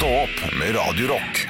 Stå 0.00 0.08
opp 0.08 0.38
med 0.56 0.70
Radio 0.72 1.10
Rock. 1.10 1.40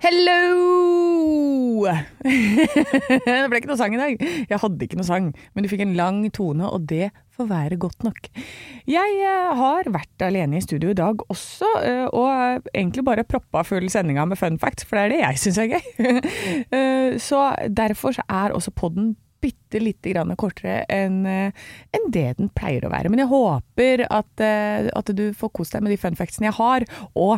Hello! 0.00 1.84
det 2.24 3.34
ble 3.52 3.60
ikke 3.60 3.68
noe 3.68 3.76
sang 3.76 3.98
i 3.98 4.00
dag. 4.00 4.16
Jeg 4.48 4.60
hadde 4.62 4.86
ikke 4.86 4.96
noe 4.96 5.04
sang, 5.04 5.28
men 5.52 5.60
du 5.60 5.68
fikk 5.68 5.84
en 5.84 5.92
lang 5.98 6.22
tone, 6.32 6.64
og 6.64 6.88
det 6.88 7.10
får 7.36 7.50
være 7.52 7.76
godt 7.84 8.08
nok. 8.08 8.32
Jeg 8.88 9.20
eh, 9.20 9.52
har 9.60 9.92
vært 9.92 10.24
alene 10.24 10.56
i 10.56 10.64
studio 10.64 10.94
i 10.94 10.96
dag 10.96 11.20
også, 11.28 11.68
eh, 11.84 12.06
og 12.08 12.72
egentlig 12.72 13.04
bare 13.04 13.28
proppa 13.28 13.60
full 13.68 13.92
sendinga 13.92 14.24
med 14.24 14.40
fun 14.40 14.56
facts, 14.62 14.88
for 14.88 14.96
det 14.96 15.04
er 15.04 15.18
det 15.18 15.24
jeg 15.26 15.44
syns 15.44 15.60
er 15.60 15.74
gøy. 15.74 15.84
Eh, 16.80 17.20
så 17.20 17.50
derfor 17.68 18.16
er 18.24 18.56
også 18.56 18.72
podden 18.72 19.18
bitte 19.40 19.80
lite 19.80 20.10
grann 20.12 20.36
kortere 20.38 20.84
enn 20.92 21.24
eh, 21.28 21.52
enn 21.96 22.10
det 22.12 22.34
den 22.38 22.50
pleier 22.56 22.84
å 22.86 22.92
være. 22.92 23.10
Men 23.12 23.20
jeg 23.22 23.30
håper 23.30 23.96
at, 24.08 24.40
eh, 24.44 24.88
at 24.96 25.06
du 25.16 25.24
får 25.36 25.50
kost 25.56 25.72
deg 25.74 25.82
med 25.84 25.92
de 25.94 26.00
fun 26.00 26.18
factsene 26.18 26.48
jeg 26.50 26.58
har. 26.58 26.80
Og 27.18 27.36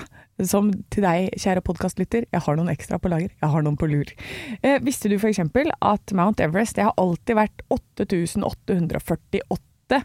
som 0.48 0.65
til 0.92 1.02
deg, 1.06 1.19
kjære 1.38 1.66
podkastlytter, 1.66 2.23
jeg 2.33 2.42
har 2.47 2.55
noen 2.59 2.73
ekstra 2.73 2.97
på 2.98 3.11
lager. 3.12 3.30
Jeg 3.30 3.51
har 3.55 3.62
noen 3.65 3.80
på 3.80 3.91
lur. 3.91 4.09
Eh, 4.62 4.78
visste 4.84 5.06
du 5.12 5.16
f.eks. 5.19 5.41
at 5.45 6.05
Mount 6.19 6.38
Everest 6.42 6.77
det 6.78 6.87
har 6.88 7.01
alltid 7.01 7.34
vært 7.38 7.59
8848 7.70 9.98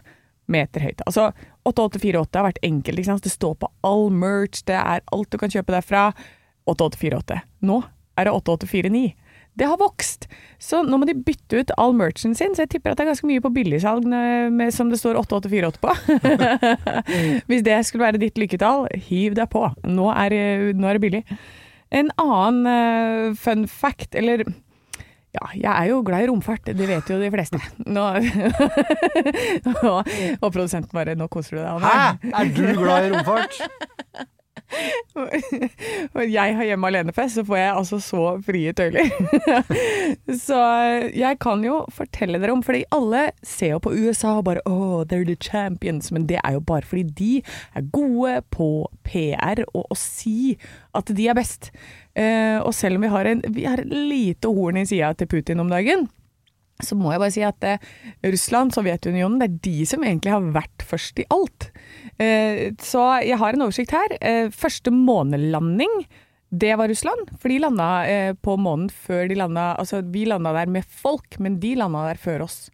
meter 0.48 0.80
høyt? 0.86 1.00
Altså 1.06 1.24
8848 1.68 2.38
har 2.38 2.48
vært 2.50 2.64
enkelt. 2.64 2.98
Ikke 2.98 3.12
sant? 3.12 3.26
Det 3.26 3.34
står 3.34 3.54
på 3.60 3.66
all 3.86 4.06
merch, 4.14 4.58
det 4.68 4.78
er 4.78 4.98
alt 5.12 5.30
du 5.32 5.38
kan 5.40 5.52
kjøpe 5.52 5.74
derfra. 5.74 6.02
8848. 6.68 7.36
Nå 7.64 7.76
er 8.18 8.22
det 8.26 8.34
8849 8.34 9.27
det 9.58 9.66
har 9.66 9.78
vokst. 9.80 10.28
Så 10.62 10.80
nå 10.86 10.98
må 10.98 11.06
de 11.08 11.14
bytte 11.14 11.60
ut 11.62 11.72
all 11.78 11.92
merchen 11.98 12.34
sin, 12.38 12.54
så 12.54 12.64
jeg 12.64 12.72
tipper 12.76 12.92
at 12.94 12.98
det 13.00 13.04
er 13.06 13.10
ganske 13.12 13.26
mye 13.30 13.42
på 13.44 13.50
billigsalg 13.54 14.06
med- 14.06 14.74
som 14.74 14.90
det 14.90 14.98
står 15.00 15.18
8848 15.20 15.78
på. 15.82 15.94
Hvis 17.50 17.64
det 17.66 17.78
skulle 17.86 18.06
være 18.08 18.20
ditt 18.22 18.38
lykketall, 18.38 18.86
hiv 19.08 19.34
deg 19.38 19.50
på. 19.52 19.66
Nå 19.86 20.08
er, 20.14 20.28
det- 20.34 20.76
nå 20.78 20.88
er 20.90 20.98
det 20.98 21.04
billig. 21.06 21.22
En 21.90 22.10
annen 22.20 22.66
eh, 22.68 23.34
fun 23.38 23.66
fact, 23.70 24.14
eller 24.18 24.42
ja, 25.36 25.44
jeg 25.54 25.68
er 25.72 25.86
jo 25.90 26.02
glad 26.04 26.24
i 26.24 26.28
romfart, 26.30 26.64
det 26.74 26.86
vet 26.88 27.08
jo 27.12 27.18
de 27.20 27.30
fleste. 27.32 27.58
Nå, 27.86 28.04
og, 29.84 30.08
og 30.40 30.48
produsenten 30.54 30.92
bare 30.96 31.14
Nå 31.18 31.28
koser 31.32 31.58
du 31.58 31.62
deg. 31.62 31.84
Hæ? 31.84 32.32
Er 32.32 32.52
du 32.56 32.62
glad 32.80 33.08
i 33.08 33.14
romfart? 33.16 33.58
Og 36.16 36.24
jeg 36.28 36.56
har 36.56 36.66
hjemme 36.68 36.90
alene-fest, 36.90 37.38
så 37.38 37.44
får 37.46 37.58
jeg 37.58 37.70
altså 37.72 37.98
så 38.04 38.24
frie 38.44 38.72
tøyler. 38.76 39.08
så 40.46 40.60
jeg 41.14 41.38
kan 41.42 41.64
jo 41.64 41.80
fortelle 41.94 42.40
dere 42.42 42.54
om, 42.56 42.62
fordi 42.64 42.84
alle 42.94 43.28
ser 43.42 43.76
jo 43.76 43.82
på 43.84 43.94
USA 43.96 44.36
og 44.38 44.46
bare 44.50 44.64
oh, 44.68 45.04
they're 45.08 45.26
the 45.26 45.38
champions, 45.40 46.12
men 46.12 46.28
det 46.28 46.40
er 46.44 46.58
jo 46.58 46.60
bare 46.60 46.86
fordi 46.88 47.06
de 47.18 47.32
er 47.74 47.88
gode 47.92 48.42
på 48.54 48.70
PR 49.08 49.64
og 49.72 49.88
å 49.88 49.98
si 49.98 50.58
at 50.96 51.10
de 51.14 51.28
er 51.30 51.38
best. 51.38 51.72
Eh, 52.18 52.58
og 52.58 52.74
selv 52.74 52.98
om 52.98 53.06
vi 53.06 53.12
har, 53.12 53.28
en, 53.30 53.42
vi 53.54 53.66
har 53.68 53.80
et 53.82 53.92
lite 53.92 54.50
horn 54.50 54.80
i 54.80 54.86
sida 54.88 55.12
til 55.14 55.30
Putin 55.30 55.62
om 55.62 55.70
dagen, 55.70 56.08
så 56.84 56.96
må 56.98 57.10
jeg 57.12 57.22
bare 57.22 57.34
si 57.34 57.42
at 57.46 57.66
eh, 57.66 57.82
Russland, 58.26 58.74
Sovjetunionen, 58.74 59.40
det 59.40 59.48
er 59.48 59.58
de 59.66 59.88
som 59.90 60.04
egentlig 60.06 60.34
har 60.34 60.48
vært 60.54 60.86
først 60.86 61.18
i 61.22 61.26
alt. 61.34 61.70
Eh, 62.22 62.70
så 62.82 63.04
jeg 63.26 63.38
har 63.40 63.54
en 63.54 63.66
oversikt 63.66 63.94
her. 63.96 64.14
Eh, 64.20 64.48
første 64.54 64.92
månelanding, 64.94 66.04
det 66.48 66.72
var 66.80 66.88
Russland. 66.88 67.34
For 67.36 67.52
de 67.52 67.58
landa 67.64 67.90
eh, 68.08 68.32
på 68.32 68.56
månen 68.60 68.88
før 68.88 69.26
de 69.28 69.36
landa 69.36 69.72
Altså, 69.78 70.00
vi 70.06 70.24
landa 70.28 70.54
der 70.56 70.70
med 70.70 70.86
folk, 70.86 71.40
men 71.42 71.58
de 71.60 71.74
landa 71.78 72.06
der 72.08 72.20
før 72.22 72.46
oss. 72.46 72.68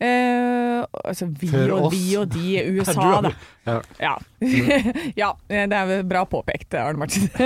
Eh, 0.00 0.84
altså 1.04 1.26
vi 1.40 1.48
Før 1.50 1.72
og 1.76 1.86
oss? 1.88 1.94
vi 1.94 2.16
og 2.20 2.28
de, 2.32 2.54
USA, 2.76 2.94
da. 3.24 3.32
Ja. 3.68 3.76
Ja. 4.00 4.14
ja, 5.22 5.30
det 5.50 5.76
er 5.76 5.88
vel 5.90 6.04
bra 6.08 6.24
påpekt, 6.28 6.74
Arne 6.78 7.00
Martin. 7.02 7.28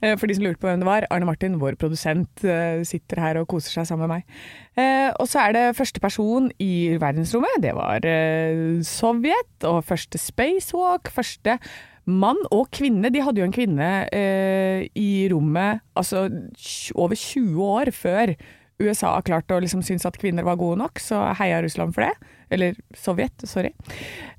Eh, 0.00 0.14
For 0.16 0.30
de 0.30 0.36
som 0.36 0.44
lurte 0.46 0.60
på 0.62 0.68
hvem 0.70 0.80
det 0.80 0.88
var. 0.88 1.04
Arne 1.12 1.26
Martin, 1.28 1.58
vår 1.60 1.76
produsent, 1.80 2.44
eh, 2.46 2.80
sitter 2.88 3.20
her 3.20 3.40
og 3.40 3.48
koser 3.50 3.74
seg 3.80 3.88
sammen 3.90 4.06
med 4.08 4.20
meg. 4.20 4.40
Uh, 4.78 5.10
Og 5.20 5.26
så 5.28 5.42
er 5.44 5.56
det 5.56 5.64
første 5.76 6.00
person 6.00 6.46
i 6.62 6.96
verdensrommet. 7.00 7.58
Det 7.60 7.74
var 7.76 8.06
uh, 8.06 8.80
Sovjet. 8.86 9.66
Og 9.68 9.82
første 9.84 10.20
spacewalk. 10.20 11.10
Første 11.12 11.58
mann 12.10 12.40
og 12.50 12.70
kvinne. 12.74 13.10
De 13.12 13.20
hadde 13.22 13.42
jo 13.42 13.46
en 13.46 13.54
kvinne 13.54 13.90
eh, 14.16 14.86
i 14.98 15.28
rommet 15.30 15.82
altså 15.94 16.24
over 16.96 17.14
20 17.14 17.60
år 17.62 17.90
før 17.94 18.32
USA 18.80 19.14
har 19.16 19.24
klart 19.26 19.52
å 19.52 19.60
liksom 19.62 19.82
synes 19.86 20.06
at 20.08 20.18
kvinner 20.20 20.46
var 20.46 20.58
gode 20.60 20.80
nok, 20.80 21.00
så 21.02 21.22
heia 21.38 21.60
Russland 21.62 21.94
for 21.96 22.06
det. 22.08 22.30
Eller 22.50 22.74
Sovjet, 22.98 23.44
sorry. 23.46 23.70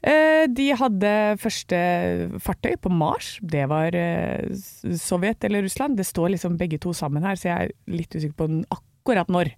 Eh, 0.04 0.44
De 0.52 0.68
hadde 0.76 1.12
første 1.40 1.78
fartøy 2.44 2.76
på 2.84 2.92
Mars. 2.92 3.38
Det 3.42 3.64
var 3.72 3.96
eh, 3.96 4.52
Sovjet 5.00 5.48
eller 5.48 5.64
Russland. 5.64 5.96
Det 5.98 6.08
står 6.10 6.34
liksom 6.36 6.58
begge 6.60 6.80
to 6.82 6.92
sammen 6.98 7.24
her, 7.24 7.40
så 7.40 7.52
jeg 7.52 7.70
er 7.70 7.76
litt 7.96 8.16
usikker 8.18 8.36
på 8.36 8.50
akkurat 8.76 9.32
når 9.32 9.54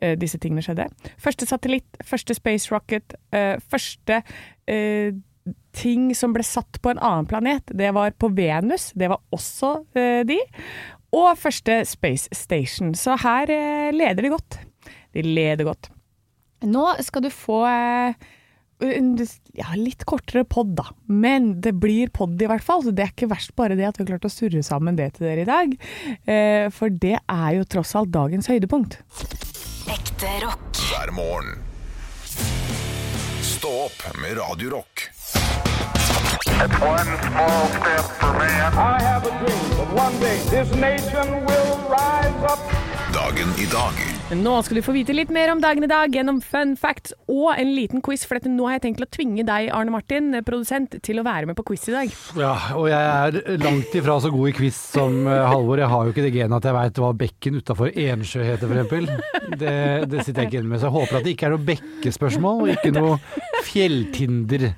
eh, 0.00 0.16
disse 0.18 0.40
tingene 0.40 0.64
skjedde. 0.64 0.88
Første 1.20 1.48
satellitt, 1.48 2.00
første 2.04 2.34
space 2.38 2.72
rocket, 2.72 3.18
første 3.68 4.22
ting 5.78 6.08
som 6.16 6.32
ble 6.34 6.42
satt 6.44 6.80
på 6.82 6.90
en 6.90 6.98
annen 7.00 7.28
planet. 7.28 7.70
Det 7.76 7.92
var 7.94 8.16
på 8.20 8.32
Venus. 8.36 8.90
Det 8.98 9.08
var 9.12 9.20
også 9.32 9.76
de. 10.28 10.40
Og 11.16 11.30
første 11.40 11.80
Space 11.88 12.28
Station. 12.36 12.92
Så 12.98 13.16
her 13.22 13.52
eh, 13.52 13.92
leder 13.94 14.26
de 14.26 14.32
godt. 14.34 14.58
De 15.16 15.24
leder 15.24 15.68
godt. 15.68 15.90
Nå 16.68 16.84
skal 17.06 17.24
du 17.24 17.30
få 17.32 17.62
eh, 17.68 18.28
en 18.84 19.12
ja, 19.56 19.72
litt 19.78 20.04
kortere 20.08 20.44
pod, 20.44 20.74
da. 20.78 20.88
Men 21.06 21.54
det 21.64 21.74
blir 21.80 22.12
pod 22.14 22.40
i 22.42 22.48
hvert 22.50 22.64
fall. 22.64 22.84
Så 22.84 22.92
det 22.94 23.06
er 23.06 23.14
ikke 23.14 23.30
verst 23.32 23.54
bare 23.58 23.78
det 23.78 23.88
at 23.88 23.98
vi 23.98 24.04
har 24.04 24.12
klart 24.12 24.28
å 24.28 24.32
surre 24.32 24.62
sammen 24.66 24.98
det 24.98 25.14
til 25.16 25.28
dere 25.30 25.46
i 25.46 25.48
dag. 25.48 25.76
Eh, 26.28 26.66
for 26.74 26.92
det 26.92 27.16
er 27.20 27.50
jo 27.58 27.68
tross 27.68 27.94
alt 27.98 28.12
dagens 28.14 28.50
høydepunkt. 28.50 29.00
Ekte 29.88 30.34
rock. 30.44 30.66
hver 30.88 31.14
morgen. 31.16 31.62
Stå 33.42 33.70
opp 33.88 34.04
med 34.20 34.36
Radio 34.38 34.76
Dagen 43.14 43.50
i 43.58 43.66
dag 43.72 43.94
Nå 44.38 44.52
skal 44.62 44.78
du 44.78 44.82
få 44.84 44.92
vite 44.92 45.14
litt 45.16 45.30
mer 45.32 45.50
om 45.54 45.60
dagen 45.62 45.86
i 45.86 45.88
dag 45.90 46.12
gjennom 46.14 46.42
fun 46.44 46.74
facts 46.76 47.14
og 47.32 47.54
en 47.54 47.70
liten 47.72 48.02
quiz. 48.04 48.26
For 48.28 48.36
dette, 48.36 48.50
nå 48.52 48.66
har 48.68 48.76
jeg 48.76 48.82
tenkt 48.84 49.00
å 49.00 49.08
tvinge 49.08 49.44
deg, 49.48 49.70
Arne 49.72 49.94
Martin, 49.94 50.36
produsent, 50.44 50.98
til 51.04 51.22
å 51.22 51.24
være 51.24 51.48
med 51.48 51.56
på 51.56 51.64
quiz 51.70 51.86
i 51.88 51.94
dag. 51.94 52.12
Ja, 52.36 52.52
og 52.76 52.90
jeg 52.90 53.00
er 53.00 53.64
langt 53.64 53.96
ifra 53.96 54.18
så 54.20 54.28
god 54.34 54.50
i 54.50 54.54
quiz 54.58 54.76
som 54.92 55.22
eh, 55.24 55.46
Halvor. 55.48 55.80
Jeg 55.80 55.88
har 55.94 56.04
jo 56.04 56.12
ikke 56.12 56.26
det 56.26 56.34
genet 56.36 56.58
at 56.60 56.68
jeg 56.68 56.76
veit 56.76 57.00
hva 57.00 57.10
bekken 57.24 57.56
utafor 57.62 57.88
Ensjø 58.04 58.44
heter, 58.44 58.76
f.eks. 58.76 59.40
Det, 59.56 59.74
det 60.12 60.26
sitter 60.26 60.44
jeg 60.44 60.52
ikke 60.52 60.60
inne 60.60 60.74
med. 60.74 60.82
Så 60.84 60.90
jeg 60.90 60.96
håper 61.00 61.20
at 61.22 61.24
det 61.24 61.34
ikke 61.34 61.48
er 61.48 61.56
noe 61.56 61.68
bekkespørsmål, 61.72 62.62
og 62.66 62.74
ikke 62.76 62.94
noe 63.00 63.16
fjelltinder. 63.72 64.68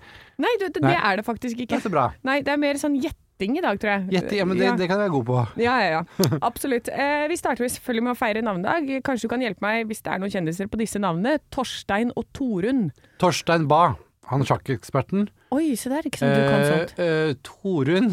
Nei, 0.40 0.52
du, 0.60 0.68
det, 0.72 0.82
Nei. 0.82 0.92
det 0.94 1.00
er 1.10 1.20
det 1.20 1.24
faktisk 1.26 1.58
ikke. 1.60 1.74
Det 1.74 1.80
er 1.82 1.84
så 1.88 1.92
bra. 1.92 2.06
Nei, 2.26 2.38
det 2.46 2.52
er 2.54 2.60
mer 2.62 2.78
sånn 2.80 2.96
gjetting 3.00 3.56
i 3.58 3.62
dag, 3.64 3.78
tror 3.80 3.92
jeg. 3.94 4.06
Gjetting, 4.16 4.38
ja, 4.40 4.46
men 4.48 4.58
det, 4.60 4.70
det 4.80 4.88
kan 4.90 4.98
jeg 5.00 5.04
være 5.06 5.14
god 5.18 5.26
på. 5.30 5.38
Ja, 5.62 5.76
ja, 5.84 6.00
ja. 6.00 6.40
Absolutt. 6.48 6.90
Eh, 6.92 7.26
vi 7.32 7.38
starter 7.40 7.68
selvfølgelig 7.68 8.06
med 8.08 8.14
å 8.16 8.18
feire 8.20 8.42
navnedag. 8.44 8.90
Kanskje 9.06 9.28
du 9.28 9.32
kan 9.34 9.44
hjelpe 9.44 9.64
meg 9.64 9.86
hvis 9.90 10.02
det 10.04 10.12
er 10.14 10.20
noen 10.22 10.32
kjendiser 10.34 10.68
på 10.72 10.80
disse 10.80 11.00
navnene. 11.02 11.38
Torstein 11.54 12.12
og 12.16 12.26
Torunn. 12.36 12.90
Torstein 13.22 13.64
Bae, 13.70 13.94
han 14.32 14.44
sjakkeksperten. 14.48 15.28
Oi, 15.56 15.72
se 15.80 15.90
der, 15.92 16.04
ikke 16.06 16.20
sant 16.20 16.36
du 16.36 16.44
kan 16.46 16.68
sånt. 16.68 16.92
Eh, 17.00 17.16
eh, 17.30 17.34
Torunn 17.48 18.12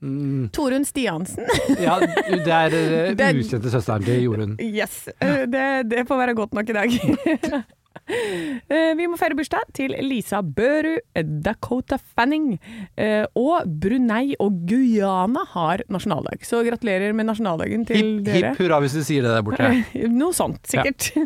mm, 0.00 0.44
Torunn 0.56 0.84
Stiansen. 0.86 1.48
Ja, 1.86 1.96
det 2.00 2.44
er 2.46 2.76
eh, 2.78 3.10
Det- 3.18 3.32
ukjente 3.40 3.72
søsteren 3.72 4.04
til 4.06 4.22
Jorunn. 4.28 4.54
Yes. 4.62 5.06
Eh, 5.18 5.46
Det, 5.50 5.66
det 5.90 6.06
får 6.08 6.20
være 6.24 6.36
godt 6.38 6.54
nok 6.56 6.70
i 6.70 6.78
dag. 6.78 6.94
Eh, 8.10 8.92
Vi 8.98 9.06
må 9.10 9.16
feire 9.18 9.36
bursdag 9.38 9.70
til 9.76 9.94
Lisa 10.06 10.40
Børu, 10.42 10.96
Dakota 11.44 11.98
Fanning 11.98 12.56
eh, 12.96 13.24
og 13.38 13.68
Brunei 13.82 14.34
og 14.42 14.62
Guyana 14.68 15.44
har 15.54 15.84
nasjonaldag. 15.92 16.42
Så 16.46 16.62
gratulerer 16.66 17.14
med 17.16 17.28
nasjonaldagen 17.30 17.86
til 17.88 18.00
hip, 18.00 18.24
dere. 18.26 18.52
hipp 18.52 18.62
hurra 18.64 18.80
hvis 18.84 18.96
du 18.98 19.02
sier 19.06 19.26
det 19.26 19.34
der 19.36 19.46
borte. 19.46 19.70
Noe 20.20 20.36
sånt, 20.36 20.62
sikkert. 20.70 21.12
Ja. 21.16 21.24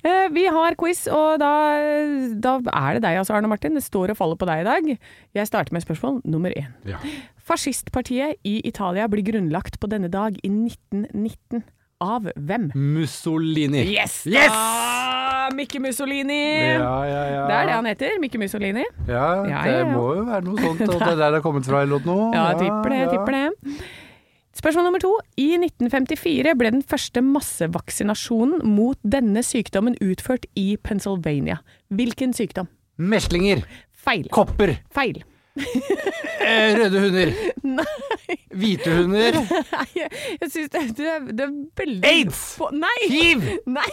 Vi 0.32 0.46
har 0.48 0.72
quiz, 0.80 1.02
og 1.12 1.34
da, 1.42 1.48
da 2.40 2.54
er 2.72 2.96
det 2.96 3.02
deg, 3.04 3.18
altså, 3.20 3.34
Arne 3.36 3.50
Martin. 3.52 3.74
Det 3.76 3.82
står 3.84 4.14
og 4.14 4.16
faller 4.16 4.38
på 4.40 4.46
deg 4.48 4.62
i 4.62 4.64
dag. 4.64 4.86
Jeg 5.36 5.48
starter 5.50 5.76
med 5.76 5.84
spørsmål 5.84 6.22
nummer 6.24 6.54
én. 6.56 6.70
Ja. 6.88 6.96
Fascistpartiet 7.44 8.38
i 8.48 8.60
Italia 8.68 9.04
blir 9.12 9.26
grunnlagt 9.26 9.76
på 9.82 9.90
denne 9.92 10.08
dag 10.08 10.38
i 10.40 10.48
1919. 10.48 11.66
Av 12.00 12.24
hvem? 12.34 12.70
Mussolini. 12.74 13.82
Yes! 13.92 14.22
Yes! 14.30 14.54
Ah, 14.56 15.50
Mikke 15.52 15.80
Mussolini! 15.84 16.38
Ja, 16.78 16.94
ja, 17.04 17.22
ja. 17.28 17.42
Det 17.50 17.56
er 17.58 17.66
det 17.68 17.74
han 17.76 17.88
heter. 17.90 18.14
Mikke 18.22 18.40
Mussolini. 18.40 18.84
Ja, 19.08 19.24
Ja, 19.44 19.64
det 19.66 19.74
ja, 19.74 19.80
ja. 19.82 19.88
må 19.92 20.06
jo 20.16 20.22
være 20.28 20.46
noe 20.46 20.56
sånt. 20.62 20.80
at 20.86 20.94
det 20.94 21.10
er 21.10 21.18
der 21.20 21.26
det 21.34 21.40
har 21.40 21.44
kommet 21.44 21.68
fra 21.68 21.82
eller 21.84 22.06
noe. 22.08 22.30
Ja, 22.32 22.46
jeg 22.54 22.62
tipper 22.64 22.94
det. 22.94 23.02
tipper 23.12 23.36
det. 23.36 23.76
Spørsmål 24.60 24.84
nummer 24.88 25.00
to. 25.04 25.12
I 25.40 25.50
1954 25.60 26.54
ble 26.58 26.72
den 26.74 26.82
første 26.88 27.20
massevaksinasjonen 27.24 28.64
mot 28.66 28.98
denne 29.04 29.44
sykdommen 29.46 29.94
utført 30.04 30.48
i 30.58 30.74
Pennsylvania. 30.82 31.60
Hvilken 31.92 32.32
sykdom? 32.36 32.68
Meslinger. 33.00 33.62
Feil. 33.92 34.26
Kopper. 34.32 34.78
Feil. 34.96 35.20
Eh, 36.40 36.74
røde 36.78 37.00
hunder. 37.02 37.30
Nei. 37.66 38.36
Hvite 38.60 38.92
hunder. 38.94 39.36
Nei, 39.36 39.86
jeg, 39.96 40.10
syns 40.50 40.70
det, 40.72 40.82
det, 40.96 41.06
er, 41.10 41.26
er 41.44 41.50
veldig 41.80 42.06
Aids! 42.08 42.40
på- 42.58 42.70
Nei! 42.74 42.94
Hiv! 43.10 43.44
Nei, 43.70 43.86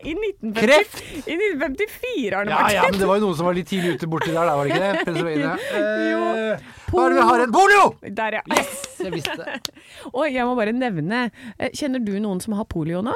i 0.00 0.14
1950, 0.14 0.54
Kreft! 0.60 1.02
I 1.26 1.36
1954, 1.36 2.38
Arne 2.40 2.54
Martin. 2.54 2.76
ja, 2.78 2.86
men 2.88 3.00
det 3.02 3.08
var 3.10 3.20
jo 3.20 3.26
noen 3.26 3.36
som 3.40 3.50
var 3.50 3.58
litt 3.58 3.68
tidlig 3.70 3.96
ute 3.98 4.08
borti 4.10 4.32
der, 4.32 4.48
var 4.48 4.70
det 4.70 4.78
ikke 4.78 4.86
det? 4.86 5.44
Jo. 6.10 6.22
Eh, 6.30 6.72
hva 6.90 7.04
er 7.04 7.12
det 7.12 7.20
vi 7.20 7.26
har 7.28 7.42
igjen? 7.44 7.52
Polio! 7.54 7.84
Der, 8.22 8.38
ja. 8.40 8.62
Jeg 9.04 9.14
visste 9.14 9.36
det. 9.38 9.76
Og 10.16 10.24
jeg 10.30 10.46
må 10.48 10.56
bare 10.58 10.72
nevne 10.76 11.26
eh, 11.58 11.70
Kjenner 11.76 12.02
du 12.04 12.14
noen 12.22 12.40
som 12.42 12.56
har 12.58 12.66
polio 12.70 13.02
nå? 13.04 13.14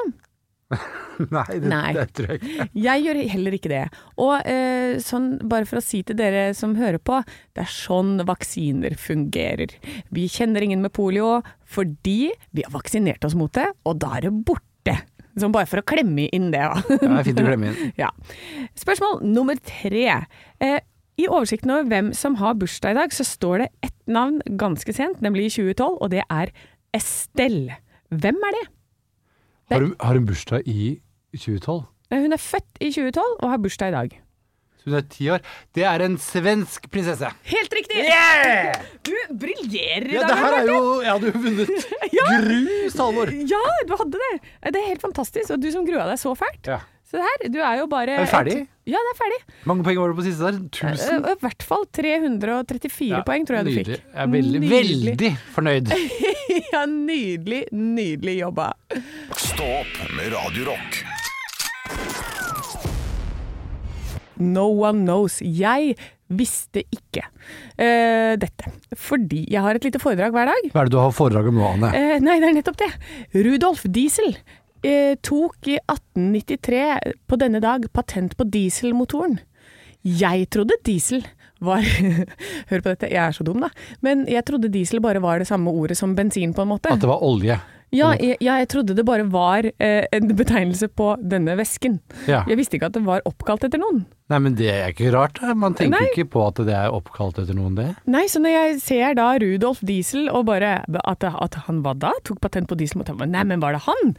Nei, 1.35 1.45
det, 1.63 1.69
Nei. 1.71 1.93
det 1.95 2.09
tror 2.17 2.33
jeg 2.33 2.41
ikke. 2.43 2.67
Jeg 2.85 3.05
gjør 3.05 3.21
heller 3.35 3.57
ikke 3.59 3.71
det. 3.71 3.83
Og 4.25 4.49
eh, 4.51 4.97
sånn, 5.05 5.29
bare 5.51 5.69
for 5.69 5.79
å 5.79 5.85
si 5.85 6.03
til 6.07 6.19
dere 6.19 6.49
som 6.59 6.75
hører 6.79 6.99
på, 6.99 7.21
det 7.55 7.65
er 7.65 7.71
sånn 7.71 8.17
vaksiner 8.27 8.97
fungerer. 8.99 9.77
Vi 10.15 10.27
kjenner 10.33 10.67
ingen 10.67 10.83
med 10.85 10.95
polio 10.97 11.37
fordi 11.75 12.33
vi 12.55 12.65
har 12.67 12.75
vaksinert 12.75 13.25
oss 13.27 13.37
mot 13.39 13.53
det, 13.55 13.69
og 13.87 14.01
da 14.03 14.17
er 14.19 14.27
det 14.29 14.35
borte. 14.47 14.99
Sånn 15.39 15.55
bare 15.55 15.67
for 15.67 15.83
å 15.83 15.87
klemme 15.87 16.29
inn 16.35 16.51
det. 16.55 16.63
Ja. 16.63 16.75
Ja, 16.79 16.99
det 16.99 17.15
er 17.21 17.29
fint 17.31 17.43
å 17.43 17.47
klemme 17.49 17.71
inn. 17.73 17.95
Ja. 18.05 18.11
Spørsmål 18.79 19.23
nummer 19.27 19.59
tre. 19.67 20.05
Eh, 20.63 20.79
I 21.19 21.27
oversikten 21.31 21.73
over 21.75 21.89
hvem 21.91 22.13
som 22.15 22.39
har 22.43 22.59
bursdag 22.59 22.95
i 22.95 23.01
dag, 23.03 23.15
så 23.15 23.27
står 23.27 23.65
det 23.65 23.73
ett 23.87 23.99
navn 24.11 24.41
ganske 24.61 24.95
sent, 24.95 25.23
nemlig 25.25 25.49
i 25.49 25.55
2012, 25.57 25.99
og 25.99 26.11
det 26.15 26.23
er 26.27 26.55
Estelle. 26.95 27.81
Hvem 28.15 28.39
er 28.47 28.59
det? 28.59 28.65
Har 29.73 29.81
hun, 29.81 29.95
har 30.01 30.15
hun 30.19 30.27
bursdag 30.29 30.67
i 30.69 31.01
2012? 31.37 31.85
Eh, 32.13 32.21
Hun 32.21 32.33
er 32.37 32.43
født 32.43 32.81
i 32.85 32.91
2012 32.93 33.25
og 33.41 33.49
har 33.51 33.59
bursdag 33.65 33.89
i 33.89 33.95
dag. 33.97 34.21
Så 34.85 34.91
hun 34.91 34.97
er 34.99 35.05
ti 35.09 35.29
år. 35.33 35.41
Det 35.73 35.85
er 35.89 36.03
en 36.05 36.19
svensk 36.21 36.91
prinsesse. 36.93 37.31
Helt 37.49 37.73
riktig! 37.73 38.03
Du 39.09 39.15
briljerer 39.41 40.11
i 40.13 40.19
Ja, 40.19 40.27
dag. 40.27 40.29
det 40.29 40.37
her 40.43 40.57
er 40.59 40.67
jo 40.69 40.81
Jeg 41.01 41.13
hadde 41.15 41.31
jo 41.31 41.45
vunnet 41.47 41.87
Ja. 42.19 42.27
grus, 42.43 42.99
Halvor. 43.01 43.33
Ja, 43.49 43.63
du 43.89 43.95
hadde 43.97 44.21
det. 44.27 44.33
Det 44.69 44.83
er 44.83 44.91
helt 44.91 45.01
fantastisk. 45.07 45.51
Og 45.57 45.63
du 45.65 45.71
som 45.73 45.87
grua 45.89 46.05
deg 46.11 46.21
så 46.21 46.35
fælt. 46.37 46.69
Ja. 46.69 46.83
Så 47.09 47.21
her, 47.23 47.49
du 47.49 47.59
er 47.63 47.79
jo 47.79 47.87
bare 47.89 48.19
Er 48.19 48.25
vi 48.25 48.31
ferdig? 48.33 48.55
Ja, 48.91 48.99
det 49.01 49.11
er 49.15 49.19
ferdig. 49.23 49.41
Mange 49.71 49.85
poeng 49.87 49.99
var 50.03 50.13
det 50.13 50.17
på 50.19 50.25
siste 50.27 50.45
der? 50.51 50.61
1000? 50.69 51.25
Eh, 51.25 51.33
I 51.33 51.41
hvert 51.41 51.63
fall 51.65 51.85
334 51.95 53.25
poeng, 53.25 53.47
tror 53.49 53.61
jeg 53.63 53.65
du 53.65 53.75
fikk. 53.79 53.91
Jeg 53.95 54.03
er 54.25 54.33
veldig, 54.37 54.61
Nydelig. 54.65 55.15
veldig 55.17 55.33
fornøyd. 55.57 55.93
Ja, 56.73 56.87
nydelig, 56.87 57.65
nydelig 57.73 58.39
jobba. 58.39 58.73
Stå 59.37 59.67
opp 59.81 59.95
med 60.17 60.33
Radio 60.35 60.71
Rock. 60.71 61.01
No 64.37 64.67
one 64.83 65.05
knows. 65.05 65.39
Jeg 65.43 65.95
visste 66.35 66.83
ikke 66.95 67.25
uh, 67.27 68.35
dette. 68.41 68.75
Fordi 68.99 69.45
jeg 69.51 69.63
har 69.65 69.79
et 69.79 69.87
lite 69.87 70.03
foredrag 70.03 70.35
hver 70.35 70.51
dag. 70.51 70.69
Hva 70.73 70.83
er 70.83 70.91
det 70.91 70.95
du 70.97 71.01
har 71.03 71.15
foredrag 71.15 71.51
om 71.51 71.61
nå, 71.61 71.71
Anne? 71.77 71.93
Uh, 71.95 72.19
nei, 72.25 72.39
det 72.43 72.51
er 72.51 72.59
nettopp 72.59 72.81
det. 72.83 72.91
Rudolf 73.37 73.87
Diesel 73.95 74.35
uh, 74.35 75.15
tok 75.27 75.71
i 75.71 75.79
1893 75.79 76.85
på 77.31 77.41
denne 77.41 77.63
dag 77.65 77.87
patent 77.95 78.37
på 78.39 78.47
dieselmotoren. 78.51 79.41
Jeg 80.05 80.51
trodde 80.53 80.83
diesel 80.85 81.25
var 81.67 81.85
Hør 82.71 82.81
på 82.85 82.93
dette, 82.93 83.11
jeg 83.13 83.21
er 83.23 83.37
så 83.37 83.47
dum, 83.47 83.63
da. 83.65 83.71
Men 84.05 84.27
jeg 84.31 84.45
trodde 84.49 84.73
diesel 84.73 85.03
bare 85.05 85.23
var 85.25 85.43
det 85.43 85.49
samme 85.51 85.73
ordet 85.73 85.99
som 85.99 86.15
bensin, 86.17 86.55
på 86.55 86.65
en 86.65 86.75
måte. 86.75 86.93
At 86.93 87.03
det 87.03 87.11
var 87.11 87.25
olje. 87.25 87.59
Ja, 87.95 88.11
jeg, 88.19 88.39
jeg 88.43 88.69
trodde 88.73 88.97
det 88.99 89.05
bare 89.07 89.27
var 89.31 89.67
eh, 89.71 90.05
en 90.15 90.33
betegnelse 90.35 90.89
på 90.91 91.13
denne 91.23 91.55
væsken. 91.59 92.01
Ja. 92.31 92.43
Jeg 92.51 92.59
visste 92.59 92.79
ikke 92.79 92.91
at 92.91 92.97
det 92.99 93.05
var 93.07 93.25
oppkalt 93.29 93.67
etter 93.67 93.81
noen. 93.81 94.05
Nei, 94.33 94.39
men 94.41 94.55
det 94.57 94.71
er 94.73 94.89
ikke 94.91 95.11
rart. 95.13 95.39
Man 95.61 95.77
tenker 95.77 96.01
Nei. 96.01 96.09
ikke 96.11 96.25
på 96.33 96.43
at 96.47 96.59
det 96.65 96.73
er 96.75 96.95
oppkalt 96.97 97.39
etter 97.43 97.57
noen, 97.57 97.75
det. 97.77 97.91
Nei, 98.11 98.25
så 98.33 98.41
når 98.41 98.55
jeg 98.55 98.79
ser 98.83 99.17
da 99.19 99.27
Rudolf 99.43 99.83
Diesel 99.85 100.31
og 100.33 100.47
bare 100.49 100.79
At, 101.05 101.27
at 101.29 101.59
han 101.67 101.83
hva 101.85 101.93
da? 102.01 102.13
Tok 102.25 102.41
patent 102.43 102.71
på 102.71 102.79
dieselmotor? 102.81 103.19
Nei, 103.21 103.45
men 103.47 103.61
var 103.63 103.77
det 103.77 103.83
han? 103.85 104.15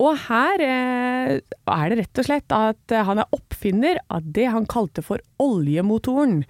Og 0.00 0.16
her 0.26 0.64
eh, 0.64 1.34
er 1.42 1.92
det 1.92 2.00
rett 2.00 2.22
og 2.22 2.28
slett 2.30 2.56
at 2.56 2.96
han 3.08 3.20
er 3.22 3.36
oppfinner 3.36 4.00
av 4.12 4.24
det 4.24 4.48
han 4.54 4.66
kalte 4.70 5.04
for 5.04 5.20
oljemotoren. 5.42 6.42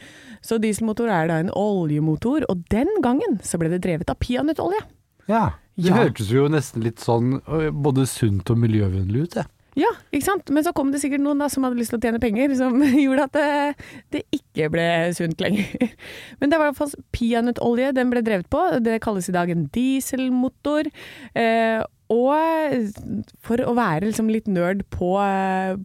Så 0.45 0.61
dieselmotor 0.63 1.11
er 1.11 1.29
da 1.31 1.41
en 1.43 1.53
oljemotor, 1.59 2.47
og 2.49 2.63
den 2.73 2.91
gangen 3.05 3.41
så 3.45 3.59
ble 3.61 3.73
det 3.73 3.83
drevet 3.85 4.11
av 4.13 4.21
peanøttolje. 4.23 4.85
Ja. 5.31 5.45
Det 5.77 5.89
Ja. 5.89 5.97
hørtes 6.03 6.29
jo 6.31 6.49
nesten 6.53 6.83
litt 6.85 7.01
sånn 7.01 7.41
både 7.83 8.07
sunt 8.07 8.51
og 8.53 8.59
miljøvennlig 8.61 9.23
ut, 9.25 9.35
det. 9.41 9.47
Ja, 9.75 9.89
ikke 10.13 10.27
sant? 10.27 10.51
Men 10.53 10.63
så 10.67 10.75
kom 10.77 10.91
det 10.93 11.01
sikkert 11.01 11.23
noen 11.25 11.39
da 11.41 11.47
som 11.49 11.65
hadde 11.65 11.79
lyst 11.81 11.95
til 11.95 11.99
å 11.99 12.03
tjene 12.03 12.21
penger, 12.21 12.53
som 12.59 12.77
gjorde 13.07 13.25
at 13.25 13.33
det, 13.33 13.87
det 14.13 14.23
ikke 14.37 14.67
ble 14.75 14.85
sunt 15.17 15.41
lenger. 15.41 15.95
Men 16.43 16.51
det 16.53 16.59
var 16.61 16.69
i 16.69 16.75
hvert 16.75 16.81
fall 16.83 16.93
peanøttolje 17.17 17.95
den 17.97 18.11
ble 18.13 18.21
drevet 18.27 18.51
på. 18.53 18.61
Det 18.85 18.99
kalles 19.01 19.31
i 19.31 19.33
dag 19.33 19.49
en 19.55 19.65
dieselmotor. 19.73 20.91
Eh, 21.35 21.81
og 22.13 22.93
for 23.41 23.65
å 23.65 23.73
være 23.79 24.11
liksom 24.11 24.29
litt 24.29 24.51
nerd 24.53 24.85
på, 24.93 25.15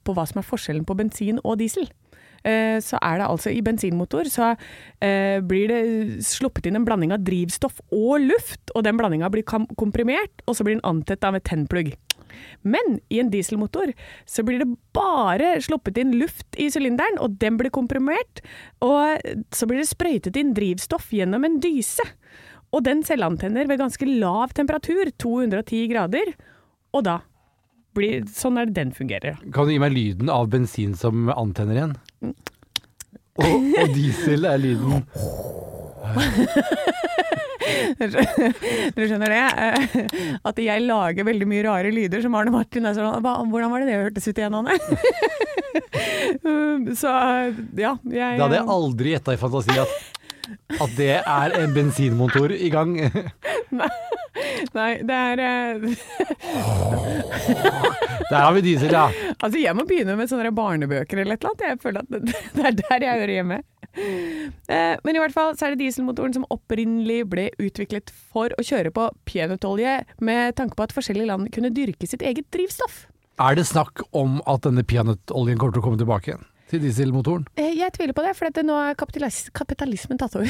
på 0.03 0.17
hva 0.17 0.27
som 0.27 0.41
er 0.41 0.49
forskjellen 0.49 0.83
på 0.83 0.97
bensin 0.99 1.39
og 1.45 1.55
diesel, 1.61 1.87
så 2.83 2.99
er 3.01 3.19
det 3.19 3.27
altså 3.27 3.51
i 3.53 3.63
bensinmotor 3.65 4.29
så 4.31 4.53
eh, 5.03 5.39
blir 5.45 5.71
det 5.71 6.25
sluppet 6.25 6.69
inn 6.69 6.79
en 6.79 6.87
blanding 6.87 7.13
av 7.15 7.23
drivstoff 7.27 7.81
og 7.91 8.23
luft, 8.23 8.73
og 8.75 8.85
den 8.87 8.99
blandinga 8.99 9.31
blir 9.33 9.45
komprimert, 9.47 10.43
og 10.45 10.57
så 10.57 10.67
blir 10.67 10.77
den 10.77 10.87
antett 10.87 11.25
av 11.27 11.37
et 11.37 11.47
tennplugg. 11.47 11.93
Men 12.67 12.99
i 13.09 13.19
en 13.21 13.31
dieselmotor 13.33 13.93
så 14.29 14.43
blir 14.45 14.61
det 14.61 14.69
bare 14.95 15.55
sluppet 15.63 15.99
inn 16.01 16.15
luft 16.19 16.57
i 16.59 16.69
sylinderen, 16.73 17.19
og 17.23 17.37
den 17.41 17.57
blir 17.59 17.73
komprimert. 17.73 18.43
Og 18.83 19.21
så 19.55 19.69
blir 19.69 19.81
det 19.81 19.89
sprøytet 19.89 20.37
inn 20.39 20.53
drivstoff 20.57 21.09
gjennom 21.15 21.47
en 21.47 21.59
dyse. 21.63 22.03
Og 22.75 22.83
den 22.83 23.03
selvantenner 23.07 23.69
ved 23.69 23.79
ganske 23.81 24.09
lav 24.19 24.53
temperatur, 24.57 25.09
210 25.15 25.87
grader. 25.93 26.33
Og 26.93 27.05
da 27.07 27.21
blir 27.97 28.27
Sånn 28.33 28.59
er 28.61 28.69
det 28.69 28.77
den 28.77 28.93
fungerer. 28.95 29.39
Kan 29.53 29.67
du 29.67 29.73
gi 29.73 29.81
meg 29.81 29.95
lyden 29.95 30.31
av 30.33 30.49
bensin 30.53 30.95
som 30.97 31.29
antenner 31.33 31.79
igjen? 31.79 31.95
Og, 33.37 33.67
og 33.83 33.91
diesel 33.93 34.47
er 34.49 34.57
lyden 34.61 35.03
Dere 37.97 39.07
skjønner 39.09 39.33
det? 39.33 39.41
At 40.47 40.59
jeg 40.61 40.85
lager 40.85 41.27
veldig 41.27 41.47
mye 41.49 41.65
rare 41.67 41.91
lyder 41.93 42.21
som 42.23 42.35
Arne 42.39 42.53
Martin 42.53 42.87
er 42.87 42.95
sånn 42.97 43.25
Hvordan 43.25 43.73
var 43.73 43.83
det 43.83 43.89
det 43.91 43.99
hørtes 44.01 44.29
ut 44.29 44.39
igjen, 44.39 44.57
Anne? 44.57 44.77
Så 46.97 47.09
ja, 47.77 47.93
jeg 48.01 48.37
Det 48.37 48.43
hadde 48.43 48.59
jeg 48.59 48.69
aldri 48.77 49.13
gjetta 49.13 49.35
i 49.35 49.39
fantasi 49.41 49.73
at, 49.81 49.91
at 50.79 50.93
det 50.97 51.11
er 51.19 51.55
en 51.61 51.73
bensinmotor 51.75 52.53
i 52.55 52.69
gang. 52.73 52.95
Nei, 54.77 54.89
det 55.01 55.15
er 55.17 55.41
eh, 55.43 55.87
Der 58.29 58.41
har 58.43 58.53
vi 58.55 58.61
diesel, 58.65 58.91
ja. 58.93 59.07
Altså, 59.41 59.57
jeg 59.61 59.75
må 59.77 59.85
begynne 59.87 60.17
med 60.19 60.29
sånne 60.31 60.51
barnebøker 60.55 61.21
eller 61.23 61.37
et 61.37 61.43
eller 61.43 61.53
annet. 61.53 61.65
Jeg 61.71 61.81
føler 61.83 62.03
at 62.03 62.11
det, 62.13 62.21
det 62.57 62.65
er 62.69 62.77
der 62.81 63.05
jeg 63.07 63.21
hører 63.23 63.33
hjemme. 63.37 63.59
Eh, 63.97 64.95
Men 65.03 65.17
i 65.17 65.21
hvert 65.23 65.33
fall 65.35 65.55
så 65.57 65.67
er 65.67 65.73
det 65.75 65.81
dieselmotoren 65.85 66.35
som 66.35 66.47
opprinnelig 66.53 67.23
ble 67.31 67.47
utviklet 67.63 68.11
for 68.31 68.53
å 68.53 68.65
kjøre 68.65 68.91
på 68.93 69.07
peanøttolje, 69.29 69.99
med 70.21 70.57
tanke 70.59 70.77
på 70.77 70.85
at 70.87 70.93
forskjellige 70.95 71.29
land 71.31 71.49
kunne 71.55 71.73
dyrke 71.73 72.09
sitt 72.09 72.25
eget 72.25 72.49
drivstoff. 72.53 73.05
Er 73.41 73.57
det 73.57 73.67
snakk 73.69 74.01
om 74.17 74.39
at 74.49 74.63
denne 74.65 74.85
peanøttoljen 74.85 75.57
kommer 75.61 75.75
til 75.75 75.83
å 75.83 75.87
komme 75.87 76.01
tilbake 76.01 76.31
igjen? 76.33 76.45
Til 76.67 76.81
dieselmotoren? 76.83 77.45
Eh, 77.55 77.77
Jeg 77.77 77.93
tviler 77.95 78.15
på 78.15 78.23
det, 78.25 78.33
for 78.35 78.63
nå 78.67 78.75
er 78.75 78.97
kapitalis 78.99 79.45
kapitalismen 79.55 80.19
tatt 80.19 80.35
over. 80.35 80.47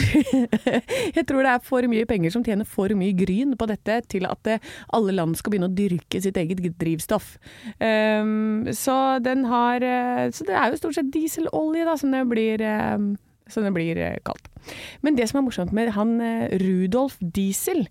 jeg 1.17 1.25
tror 1.29 1.45
det 1.45 1.51
er 1.51 1.65
for 1.65 1.85
mye 1.91 2.07
penger 2.09 2.33
som 2.33 2.45
tjener 2.45 2.65
for 2.65 2.89
mye 2.97 3.13
gryn 3.17 3.53
på 3.57 3.67
dette 3.69 3.99
til 4.09 4.25
at 4.25 4.49
eh, 4.49 4.63
alle 4.97 5.13
land 5.13 5.37
skal 5.37 5.53
begynne 5.53 5.69
å 5.69 5.77
dyrke 5.77 6.21
sitt 6.23 6.39
eget 6.41 6.63
drivstoff. 6.81 7.35
Um, 7.77 8.65
så 8.73 9.19
den 9.21 9.45
har 9.45 9.85
eh, 9.85 10.25
Så 10.33 10.47
det 10.47 10.57
er 10.57 10.73
jo 10.73 10.81
stort 10.81 10.97
sett 10.97 11.13
dieselolje 11.13 11.85
da, 11.85 11.95
som 12.01 12.15
det 12.15 12.23
blir, 12.31 12.65
um, 12.65 13.13
blir 13.77 14.01
kalt. 14.25 14.49
Men 15.05 15.19
det 15.19 15.29
som 15.29 15.39
er 15.39 15.45
morsomt 15.45 15.75
med 15.75 15.93
han 15.93 16.17
Rudolf 16.63 17.21
Diesel, 17.21 17.85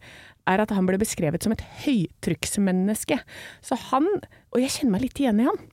er 0.50 0.62
at 0.62 0.75
han 0.75 0.87
ble 0.87 0.99
beskrevet 0.99 1.47
som 1.47 1.54
et 1.54 1.62
høytrykksmenneske. 1.87 3.23
Så 3.62 3.78
han, 3.88 4.06
og 4.50 4.62
jeg 4.62 4.75
kjenner 4.80 4.99
meg 4.99 5.06
litt 5.09 5.23
igjen 5.23 5.42
i 5.42 5.49
han. 5.49 5.64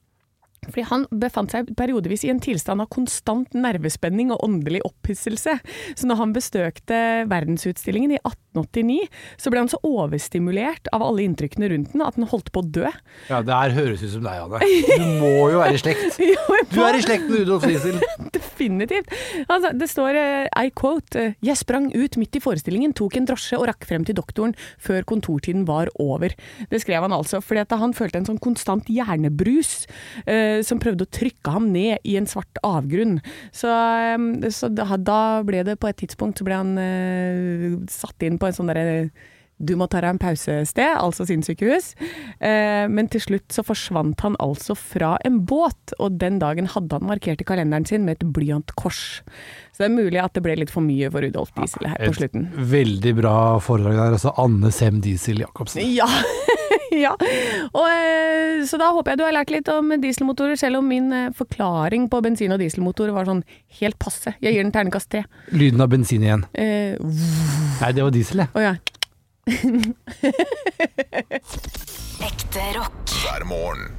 Fordi 0.70 0.86
han 0.90 1.06
befant 1.24 1.54
seg 1.54 1.72
periodevis 1.78 2.26
i 2.28 2.32
en 2.34 2.42
tilstand 2.44 2.84
av 2.84 2.90
konstant 2.94 3.56
nervespenning 3.58 4.32
og 4.34 4.44
åndelig 4.46 4.84
opphisselse. 4.88 5.58
Så 5.96 6.10
når 6.10 6.22
han 6.22 6.36
bestøkte 6.36 7.00
verdensutstillingen 7.32 8.16
i 8.16 8.22
1889, 8.22 9.00
så 9.42 9.54
ble 9.54 9.64
han 9.64 9.72
så 9.72 9.80
overstimulert 9.88 10.90
av 10.96 11.06
alle 11.06 11.26
inntrykkene 11.28 11.72
rundt 11.74 11.94
den 11.94 12.06
at 12.06 12.20
han 12.20 12.30
holdt 12.32 12.52
på 12.54 12.64
å 12.64 12.70
dø. 12.80 12.90
Ja, 13.30 13.42
det 13.46 13.60
her 13.60 13.78
høres 13.78 14.04
ut 14.06 14.14
som 14.16 14.26
deg, 14.28 14.42
Anne. 14.44 14.62
Du 14.64 15.08
må 15.22 15.34
jo 15.54 15.62
være 15.64 15.78
i 15.78 15.84
slekt. 15.84 16.20
Du 16.74 16.80
er 16.82 16.98
i 16.98 17.04
slekt 17.04 17.28
med 17.30 17.44
Rudolf 17.44 17.68
Diesel. 17.70 18.00
Definitivt. 18.54 19.10
Altså, 19.48 19.74
det 19.74 19.90
står, 19.90 20.16
eh, 20.22 20.48
I 20.48 20.70
quote, 20.70 21.16
eh, 21.20 21.34
Jeg 21.42 21.58
sprang 21.58 21.90
ut 21.96 22.18
midt 22.18 22.36
i 22.38 22.44
forestillingen, 22.44 22.94
tok 22.94 23.18
en 23.18 23.26
drosje 23.26 23.58
og 23.58 23.68
rakk 23.68 23.86
frem 23.86 24.06
til 24.06 24.16
doktoren 24.16 24.56
før 24.78 25.04
kontortiden 25.04 25.66
var 25.66 25.90
over. 26.00 26.30
Det 26.70 26.82
skrev 26.82 27.02
han 27.02 27.12
altså, 27.12 27.42
fordi 27.42 27.66
han 27.74 27.94
følte 27.94 28.22
en 28.22 28.26
sånn 28.26 28.40
konstant 28.40 28.86
hjernebrus. 28.86 29.88
Eh, 30.28 30.44
eh, 30.44 30.62
som 30.66 30.82
prøvde 30.82 31.06
å 31.06 31.14
trykke 31.14 31.54
ham 31.56 31.70
ned 31.74 32.04
i 32.08 32.18
en 32.20 32.30
svart 32.30 32.62
avgrunn. 32.66 33.20
Så, 33.56 33.70
eh, 33.70 34.50
så 34.54 34.72
da, 34.74 35.44
ble 35.44 35.64
det 35.64 35.80
på 35.80 35.90
et 35.90 36.02
tidspunkt 36.04 36.40
så 36.40 36.48
ble 36.48 36.60
han 36.60 36.74
eh, 36.82 37.78
satt 37.92 38.24
inn 38.24 38.40
på 38.40 38.50
en 38.50 38.58
sånn 38.58 38.72
derre 38.72 39.12
du 39.66 39.76
må 39.80 39.88
ta 39.90 40.02
deg 40.04 40.14
en 40.16 40.22
pause-sted, 40.22 40.94
altså 41.00 41.26
sinnssykehus. 41.30 41.94
Eh, 42.44 42.86
men 42.92 43.10
til 43.14 43.24
slutt 43.24 43.54
så 43.56 43.64
forsvant 43.66 44.20
han 44.26 44.36
altså 44.44 44.76
fra 44.78 45.16
en 45.26 45.42
båt, 45.50 45.96
og 46.00 46.20
den 46.22 46.40
dagen 46.44 46.68
hadde 46.74 47.00
han 47.00 47.08
markert 47.10 47.42
i 47.44 47.48
kalenderen 47.48 47.86
sin 47.90 48.06
med 48.08 48.20
et 48.20 48.28
blyantkors. 48.36 49.22
Så 49.74 49.82
det 49.84 49.90
er 49.90 49.96
mulig 49.96 50.20
at 50.22 50.36
det 50.38 50.44
ble 50.46 50.54
litt 50.60 50.70
for 50.74 50.86
mye 50.86 51.10
for 51.10 51.26
Rudolf 51.26 51.50
Diesel 51.58 51.88
her 51.90 51.98
på 51.98 52.12
Et 52.12 52.18
slutten. 52.20 52.50
veldig 52.74 53.14
bra 53.18 53.36
foredrag 53.64 53.96
der. 53.98 54.18
Altså 54.20 54.34
Anne 54.38 54.70
Sem 54.76 55.00
Diesel 55.02 55.40
Jacobsen. 55.42 55.82
Ja. 55.96 56.06
ja. 56.94 57.16
Og, 57.74 57.88
eh, 57.90 58.62
så 58.70 58.78
da 58.78 58.92
håper 58.94 59.14
jeg 59.16 59.22
du 59.22 59.26
har 59.26 59.34
lært 59.34 59.50
litt 59.54 59.70
om 59.74 59.90
dieselmotorer, 60.04 60.60
selv 60.62 60.78
om 60.84 60.88
min 60.94 61.10
eh, 61.12 61.32
forklaring 61.34 62.06
på 62.14 62.22
bensin- 62.22 62.54
og 62.54 62.62
dieselmotorer 62.62 63.16
var 63.18 63.26
sånn 63.30 63.42
helt 63.80 63.98
passe. 64.02 64.36
Jeg 64.46 64.54
gir 64.54 64.62
den 64.68 64.74
terningkast 64.76 65.10
tre. 65.10 65.24
Lyden 65.56 65.82
av 65.82 65.90
bensin 65.90 66.22
igjen. 66.28 66.46
Eh, 66.54 66.94
Nei, 67.82 67.92
det 67.98 68.06
var 68.06 68.14
diesel, 68.14 68.44
jeg. 68.46 68.54
Å 68.54 68.62
ja. 68.68 68.76
Ekte 72.24 72.64
rock. 72.78 73.10
hver 73.24 73.44
morgen. 73.50 73.90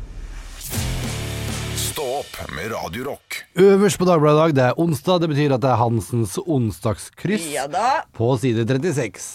Stå 1.76 2.04
opp 2.22 2.38
med 2.56 2.70
Radio 2.72 3.04
Rock. 3.10 3.36
Øverst 3.60 3.98
på 4.00 4.06
Dagbladet 4.08 4.34
i 4.34 4.40
dag, 4.40 4.54
det 4.56 4.64
er 4.70 4.78
onsdag. 4.80 5.20
Det 5.22 5.28
betyr 5.34 5.52
at 5.54 5.62
det 5.62 5.70
er 5.70 5.78
Hansens 5.82 6.38
onsdagskryss 6.40 7.44
Ja 7.52 7.66
da. 7.70 7.84
på 8.16 8.30
side 8.40 8.64
36. 8.66 9.28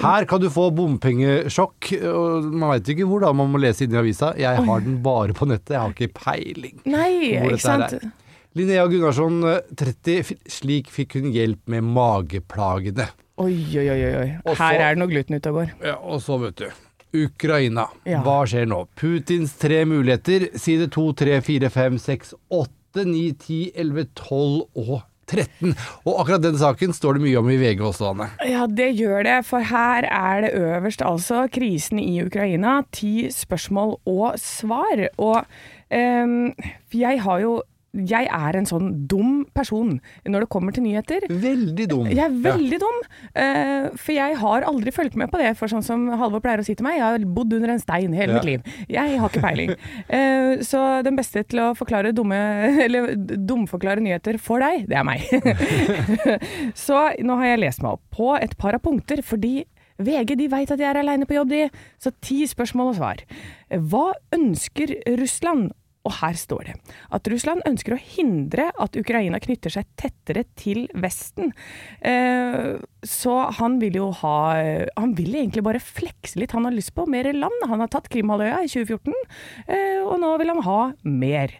Her 0.00 0.24
kan 0.30 0.40
du 0.40 0.46
få 0.54 0.68
bompengesjokk. 0.72 1.90
og 2.08 2.46
Man 2.54 2.70
veit 2.76 2.88
ikke 2.94 3.08
hvor 3.10 3.20
da 3.26 3.32
man 3.36 3.50
må 3.52 3.58
lese 3.60 3.84
inn 3.88 3.94
i 3.96 4.00
avisa. 4.00 4.30
Jeg 4.38 4.62
har 4.70 4.80
den 4.86 5.00
bare 5.04 5.34
på 5.36 5.50
nettet, 5.50 5.74
jeg 5.74 5.82
har 5.82 5.90
ikke 5.96 6.14
peiling. 6.16 6.78
Nei, 6.86 7.34
Hvor 7.40 7.50
ikke 7.50 7.58
dette 7.58 7.74
her 7.74 7.88
sant. 7.90 7.92
er. 7.98 8.12
Linnea 8.58 8.86
Gunnarsson, 8.90 9.42
30. 9.78 10.16
f- 10.24 10.38
Slik 10.50 10.88
fikk 10.90 11.18
hun 11.20 11.28
hjelp 11.34 11.60
med 11.70 11.84
mageplagene. 11.86 13.10
Oi, 13.40 13.56
oi, 13.80 13.88
oi, 13.88 13.98
oi. 14.20 14.30
Også, 14.44 14.60
Her 14.60 14.82
er 14.84 14.94
det 14.94 15.00
noe 15.00 15.08
gluten 15.10 15.38
ute 15.38 15.52
og 15.52 15.60
går. 15.62 15.74
Ja, 15.86 15.96
og 15.96 16.20
så, 16.24 16.36
vet 16.42 16.60
du. 16.60 16.66
Ukraina. 17.16 17.86
Ja. 18.06 18.20
Hva 18.26 18.42
skjer 18.48 18.68
nå? 18.70 18.84
Putins 19.00 19.54
tre 19.58 19.82
muligheter. 19.88 20.50
Side 20.60 20.90
2, 20.94 21.06
3, 21.24 21.38
4, 21.46 21.70
5, 21.74 21.96
6, 22.04 22.34
8, 22.60 23.06
9, 23.08 23.22
10, 23.40 23.62
11, 23.80 24.04
12 24.18 24.84
og 24.84 25.00
13. 25.30 25.74
Og 26.04 26.20
akkurat 26.20 26.44
den 26.44 26.58
saken 26.60 26.94
står 26.96 27.16
det 27.16 27.24
mye 27.24 27.40
om 27.40 27.50
i 27.52 27.58
VG 27.60 27.82
også, 27.86 28.12
Anne. 28.12 28.28
Ja, 28.46 28.66
det 28.66 28.90
gjør 28.98 29.24
det, 29.26 29.38
for 29.48 29.66
her 29.66 30.06
er 30.06 30.44
det 30.44 30.52
øverst 30.58 31.04
altså 31.06 31.46
krisen 31.52 32.02
i 32.02 32.20
Ukraina. 32.24 32.80
Ti 32.92 33.30
spørsmål 33.34 33.96
og 34.10 34.38
svar. 34.42 35.06
Og 35.18 35.44
um, 35.90 36.52
jeg 36.92 37.22
har 37.24 37.44
jo 37.44 37.60
Jeg 37.90 38.28
er 38.30 38.56
en 38.56 38.68
sånn 38.68 38.90
dum 39.10 39.44
person 39.56 39.96
når 40.28 40.44
det 40.44 40.48
kommer 40.52 40.74
til 40.76 40.84
nyheter. 40.84 41.24
Veldig 41.30 41.86
dum. 41.90 42.06
Jeg 42.10 42.22
er 42.28 42.36
veldig 42.44 42.78
dum, 42.82 43.00
Uh, 43.30 43.90
for 43.94 44.10
jeg 44.12 44.34
har 44.40 44.64
aldri 44.66 44.90
fulgt 44.94 45.14
med 45.18 45.30
på 45.30 45.38
det. 45.38 45.52
For 45.58 45.70
sånn 45.70 45.84
som 45.86 46.08
Halvor 46.18 46.42
pleier 46.42 46.60
å 46.62 46.64
si 46.66 46.74
til 46.74 46.84
meg, 46.86 46.96
jeg 46.98 47.04
har 47.06 47.24
bodd 47.36 47.52
under 47.54 47.72
en 47.74 47.82
stein 47.82 48.12
hele 48.16 48.32
Ja. 48.32 48.38
mitt 48.40 48.48
liv. 48.48 48.86
Jeg 48.90 49.18
har 49.20 49.28
ikke 49.30 49.42
peiling. 49.44 49.70
Uh, 50.10 50.62
så 50.70 50.80
den 51.06 51.16
beste 51.18 51.44
til 51.46 51.62
å 51.62 51.68
forklare 51.78 52.10
dumme, 52.16 52.38
eller 52.86 53.14
dumforklare 53.16 54.02
nyheter 54.02 54.38
for 54.42 54.58
deg, 54.62 54.86
det 54.90 54.98
er 54.98 55.06
meg. 55.06 55.22
så 56.86 57.02
nå 57.22 57.36
har 57.40 57.52
jeg 57.52 57.62
lest 57.64 57.82
meg 57.84 57.98
opp 57.98 58.02
på 58.14 58.32
et 58.40 58.56
par 58.60 58.76
av 58.78 58.82
punkter, 58.84 59.22
fordi 59.26 59.60
VG 60.00 60.36
de 60.40 60.48
veit 60.48 60.70
at 60.72 60.80
jeg 60.80 60.88
er 60.88 61.00
aleine 61.02 61.26
på 61.28 61.36
jobb, 61.36 61.50
de. 61.52 61.66
Så 62.00 62.12
ti 62.24 62.42
spørsmål 62.48 62.94
og 62.94 62.96
svar. 62.98 63.24
Hva 63.70 64.06
ønsker 64.36 64.94
Russland? 65.20 65.70
Og 66.08 66.14
her 66.16 66.36
står 66.38 66.70
det 66.70 66.74
at 67.12 67.28
Russland 67.28 67.64
ønsker 67.68 67.92
å 67.92 68.00
hindre 68.00 68.70
at 68.80 68.96
Ukraina 68.96 69.40
knytter 69.42 69.74
seg 69.74 69.88
tettere 70.00 70.46
til 70.56 70.86
Vesten. 70.96 71.52
Eh, 72.00 72.78
så 73.04 73.34
han 73.58 73.78
vil 73.82 73.98
jo 73.98 74.08
ha 74.22 74.38
Han 74.96 75.12
vil 75.18 75.34
egentlig 75.34 75.64
bare 75.64 75.82
flekse 75.82 76.40
litt. 76.40 76.54
Han 76.56 76.64
har 76.68 76.76
lyst 76.76 76.94
på 76.96 77.06
mer 77.10 77.28
land. 77.32 77.68
Han 77.68 77.84
har 77.84 77.92
tatt 77.92 78.08
Krimhalvøya 78.12 78.62
i 78.64 78.72
2014, 78.72 79.14
eh, 79.68 80.00
og 80.04 80.18
nå 80.22 80.32
vil 80.40 80.52
han 80.54 80.64
ha 80.64 80.80
mer. 81.04 81.54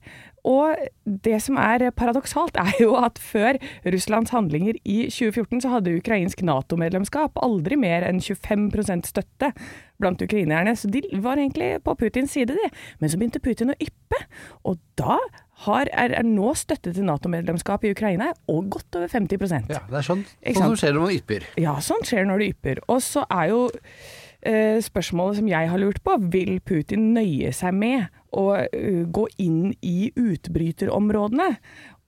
Og 0.48 0.76
det 1.04 1.36
som 1.44 1.58
er 1.60 1.90
paradoksalt, 1.92 2.56
er 2.56 2.80
jo 2.80 2.94
at 2.96 3.20
før 3.20 3.58
Russlands 3.84 4.32
handlinger 4.32 4.78
i 4.84 5.02
2014, 5.12 5.60
så 5.64 5.74
hadde 5.74 5.98
ukrainsk 5.98 6.40
Nato-medlemskap 6.46 7.36
aldri 7.44 7.76
mer 7.80 8.06
enn 8.08 8.22
25% 8.24 9.10
støtte 9.10 9.52
blant 10.00 10.22
ukrainerne. 10.24 10.74
Så 10.76 10.90
de 10.92 11.02
var 11.22 11.40
egentlig 11.40 11.76
på 11.84 11.94
Putins 12.00 12.32
side, 12.36 12.56
de. 12.56 12.72
Men 13.00 13.12
så 13.12 13.20
begynte 13.20 13.42
Putin 13.44 13.74
å 13.74 13.78
yppe, 13.80 14.24
og 14.68 14.80
da 15.00 15.18
har, 15.66 15.90
er, 15.92 16.14
er 16.16 16.26
nå 16.26 16.54
støtte 16.56 16.94
til 16.96 17.04
Nato-medlemskap 17.04 17.84
i 17.84 17.92
Ukraina 17.92 18.30
og 18.48 18.70
godt 18.72 18.96
over 18.96 19.10
50% 19.12 19.72
Ja, 19.74 19.82
det 19.90 20.00
er 20.00 20.06
sånn, 20.06 20.24
sånn 20.40 20.70
som 20.70 20.78
skjer 20.80 20.96
når 20.96 21.04
man 21.04 21.16
ypper. 21.18 21.46
ja, 21.60 21.76
sånt 21.84 22.08
skjer 22.08 22.28
når 22.28 22.42
det 22.42 22.50
ypper. 22.54 22.82
Og 22.88 23.02
så 23.04 23.26
er 23.28 23.50
jo 23.52 23.60
eh, 23.76 24.80
spørsmålet 24.84 25.40
som 25.40 25.52
jeg 25.52 25.70
har 25.72 25.82
lurt 25.82 26.00
på, 26.06 26.16
vil 26.32 26.56
Putin 26.64 27.10
nøye 27.16 27.52
seg 27.56 27.76
med 27.76 28.08
å 28.30 28.46
uh, 28.56 29.00
gå 29.10 29.26
inn 29.42 29.72
i 29.84 30.10
utbryterområdene? 30.14 31.50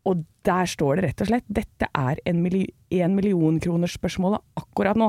Og 0.09 0.25
der 0.47 0.67
står 0.71 0.93
det 0.99 1.05
rett 1.09 1.21
og 1.25 1.29
slett 1.33 1.47
dette 1.53 1.87
er 1.95 2.17
en, 2.29 2.39
milli 2.45 2.65
en 3.01 3.15
million 3.17 3.57
kroners 3.63 3.95
spørsmålet 3.97 4.41
akkurat 4.59 4.97
nå. 5.01 5.07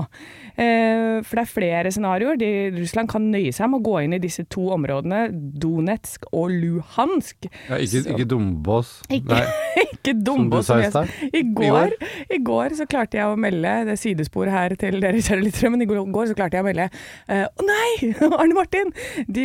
Eh, 0.56 1.18
for 1.26 1.36
det 1.36 1.42
er 1.44 1.50
flere 1.52 1.90
scenarioer. 1.92 2.36
De, 2.40 2.50
Russland 2.78 3.08
kan 3.12 3.26
nøye 3.34 3.52
seg 3.56 3.68
med 3.72 3.80
å 3.82 3.86
gå 3.90 3.96
inn 4.06 4.14
i 4.16 4.22
disse 4.24 4.44
to 4.54 4.64
områdene, 4.76 5.20
Donetsk 5.60 6.20
og 6.32 6.46
Luhansk. 6.54 7.38
Ja, 7.70 7.76
ikke, 7.82 8.04
Så- 8.06 8.10
ikke 8.16 8.28
Dombås. 8.32 8.90
Ikke, 9.12 9.42
ikke 9.84 10.14
dumbo 10.24 10.62
Som 10.64 10.78
du 10.78 10.78
sa 10.80 10.80
i 10.80 10.82
stad. 10.92 11.08
I 11.34 11.42
går, 12.44 12.70
så 12.78 12.86
klarte 12.90 13.18
jeg 13.20 13.26
å 13.28 13.36
melde 13.40 13.74
det 13.88 13.94
er 13.96 14.00
sidespor 14.00 14.48
her 14.52 14.70
til 14.80 15.00
dere 15.04 15.20
kjære 15.24 15.44
lyttere, 15.44 15.70
men 15.74 15.82
i 15.84 15.88
går 15.90 16.28
så 16.30 16.36
klarte 16.38 16.56
jeg 16.60 16.64
å 16.64 16.68
melde 16.68 16.86
eh, 17.28 17.46
Å 17.48 17.62
nei! 17.68 18.14
Arne 18.42 18.56
Martin! 18.58 18.88
De, 19.28 19.44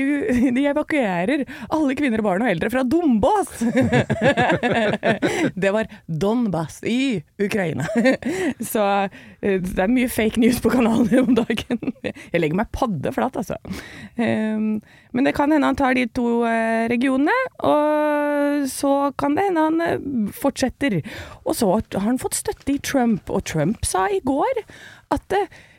de 0.54 0.62
evakuerer 0.70 1.38
alle 1.74 1.94
kvinner, 1.98 2.22
barn 2.24 2.42
og 2.44 2.50
eldre 2.52 2.70
fra 2.72 2.82
Dombås! 2.86 3.50
det 5.62 5.70
var 5.74 5.77
Donbass 6.06 6.80
i 6.82 7.22
Ukraina. 7.38 7.86
så 8.72 8.84
eh, 9.40 9.60
det 9.62 9.84
er 9.84 9.92
mye 9.92 10.10
fake 10.10 10.40
news 10.40 10.60
på 10.64 10.72
kanalen 10.72 11.12
om 11.22 11.36
dagen. 11.38 11.94
Jeg 12.32 12.40
legger 12.40 12.58
meg 12.58 12.72
paddeflat, 12.74 13.38
altså. 13.38 13.58
Um, 14.18 14.80
men 15.14 15.28
det 15.28 15.34
kan 15.36 15.52
hende 15.52 15.68
han 15.70 15.78
tar 15.78 15.96
de 15.98 16.06
to 16.14 16.42
eh, 16.48 16.88
regionene, 16.90 17.36
og 17.64 18.68
så 18.72 19.12
kan 19.18 19.36
det 19.38 19.48
hende 19.48 19.66
han 19.68 19.84
eh, 19.84 20.32
fortsetter. 20.34 21.00
Og 21.44 21.56
så 21.58 21.70
har 21.76 22.06
han 22.06 22.20
fått 22.20 22.40
støtte 22.40 22.74
i 22.74 22.82
Trump, 22.82 23.30
og 23.30 23.46
Trump 23.48 23.86
sa 23.86 24.08
i 24.12 24.22
går 24.24 24.64
at 25.14 25.38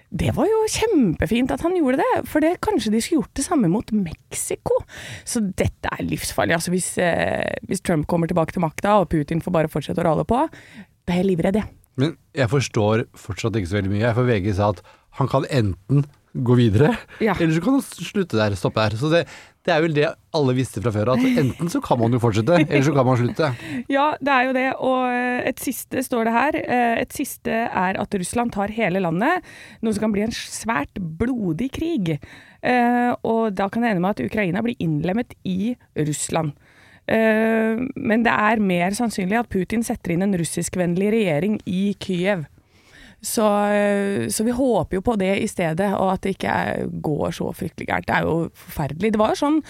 det 0.10 0.32
var 0.34 0.48
jo 0.50 0.60
kjempefint 0.74 1.51
at 1.54 1.62
han 1.62 1.75
gjorde 1.78 2.00
det, 2.01 2.13
for 2.30 2.42
det, 2.42 2.56
kanskje 2.66 2.92
de 2.94 3.01
skulle 3.04 3.22
gjort 3.22 3.38
det 3.38 3.46
samme 3.46 3.70
mot 3.70 3.92
Mexico. 3.94 4.80
Så 5.28 5.44
dette 5.44 5.92
er 5.92 6.06
livsfarlig. 6.06 6.56
Altså 6.58 6.74
hvis, 6.74 6.96
eh, 6.98 7.60
hvis 7.70 7.84
Trump 7.86 8.08
kommer 8.10 8.30
tilbake 8.30 8.56
til 8.56 8.66
makta 8.66 9.00
og 9.04 9.10
Putin 9.13 9.44
får 9.46 9.54
bare 9.54 9.70
fortsette 9.70 10.01
å 10.01 10.08
rale 10.10 10.25
på, 10.25 10.48
da 10.50 11.13
er 11.13 11.22
jeg 11.22 11.30
livredd, 11.30 11.62
jeg. 11.62 11.70
Men 12.00 12.16
jeg 12.34 12.50
forstår 12.50 13.06
fortsatt 13.18 13.58
ikke 13.60 13.70
så 13.70 13.80
veldig 13.80 13.94
mye. 13.94 14.13
For 14.16 14.30
VG 14.30 14.56
sa 14.58 14.72
at 14.74 14.82
han 15.20 15.30
kan 15.30 15.46
enten 15.51 16.06
gå 16.36 16.55
videre, 16.59 16.91
Ja. 17.19 17.33
eller 17.39 17.53
så 17.55 17.62
kan 17.63 17.77
du 17.79 17.81
slutte 17.81 18.38
der, 18.38 18.55
stoppe 18.55 18.83
der. 18.86 18.95
Så 19.00 19.09
det, 19.09 19.24
det 19.65 19.74
er 19.74 19.81
vel 19.81 19.93
det 19.95 20.07
alle 20.33 20.53
visste 20.53 20.81
fra 20.81 20.91
før, 20.93 21.13
at 21.15 21.24
enten 21.25 21.69
så 21.74 21.81
kan 21.81 21.98
man 22.00 22.13
jo 22.13 22.19
fortsette, 22.21 22.59
eller 22.69 22.86
så 22.86 22.93
kan 22.93 23.05
man 23.07 23.17
slutte. 23.17 23.50
Ja, 23.89 24.12
det 24.21 24.33
er 24.36 24.43
jo 24.45 24.53
det. 24.53 24.67
Og 24.77 25.07
eh, 25.09 25.48
et 25.50 25.59
siste 25.59 26.03
står 26.05 26.29
det 26.29 26.33
her. 26.38 26.59
Eh, 26.62 27.01
Et 27.01 27.13
siste 27.13 27.50
er 27.51 27.98
at 28.00 28.13
Russland 28.21 28.51
tar 28.53 28.69
hele 28.75 29.01
landet, 29.01 29.41
noe 29.81 29.93
som 29.93 30.05
kan 30.05 30.13
bli 30.13 30.21
en 30.27 30.31
svært 30.36 30.93
blodig 31.01 31.71
krig. 31.74 32.19
Eh, 32.62 33.12
Og 33.24 33.53
da 33.55 33.69
kan 33.69 33.81
det 33.81 33.91
ende 33.95 34.01
med 34.05 34.17
at 34.19 34.25
Ukraina 34.29 34.62
blir 34.62 34.77
innlemmet 34.79 35.33
i 35.45 35.75
Russland. 35.98 36.53
Men 37.09 38.21
det 38.21 38.29
er 38.29 38.59
mer 38.62 38.93
sannsynlig 38.93 39.39
at 39.39 39.50
Putin 39.50 39.81
setter 39.81 40.13
inn 40.13 40.21
en 40.21 40.36
russiskvennlig 40.38 41.07
regjering 41.15 41.55
i 41.65 41.95
Kyiv. 41.98 42.43
Så, 43.21 43.45
eh, 43.75 44.27
så 44.31 44.43
vi 44.47 44.55
håper 44.55 44.97
jo 44.97 45.01
på 45.01 45.15
det 45.19 45.33
i 45.43 45.47
stedet, 45.47 45.93
og 45.93 46.13
at 46.13 46.23
det 46.23 46.38
ikke 46.38 46.47
er, 46.47 46.85
går 47.03 47.31
så 47.35 47.51
fryktelig 47.51 47.88
gærent. 47.88 48.07
Det 48.07 48.15
er 48.15 48.27
jo 48.27 48.49
forferdelig. 48.55 49.11
Det 49.13 49.19
var 49.19 49.35
jo 49.35 49.43
sånn 49.45 49.63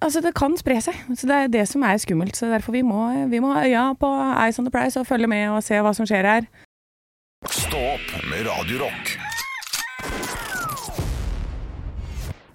Altså, 0.00 0.22
det 0.24 0.30
kan 0.32 0.54
spre 0.56 0.78
seg. 0.80 0.94
Så 1.12 1.26
Det 1.28 1.36
er 1.36 1.50
det 1.52 1.66
som 1.68 1.82
er 1.84 1.98
skummelt. 2.00 2.36
Så 2.36 2.48
Derfor 2.48 2.72
vi 2.72 2.80
må 2.80 3.28
vi 3.28 3.42
må 3.44 3.52
ha 3.52 3.66
øya 3.66 3.92
på 4.00 4.08
Eyes 4.08 4.58
on 4.58 4.64
the 4.64 4.72
Price 4.72 4.96
og 4.96 5.06
følge 5.06 5.28
med 5.28 5.50
og 5.50 5.62
se 5.62 5.74
hva 5.74 5.92
som 5.92 6.08
skjer 6.08 6.24
her. 6.24 6.48
Stå 7.44 7.76
opp 7.76 8.08
med 8.30 8.48
Radio 8.48 8.86
Rock. 8.86 9.18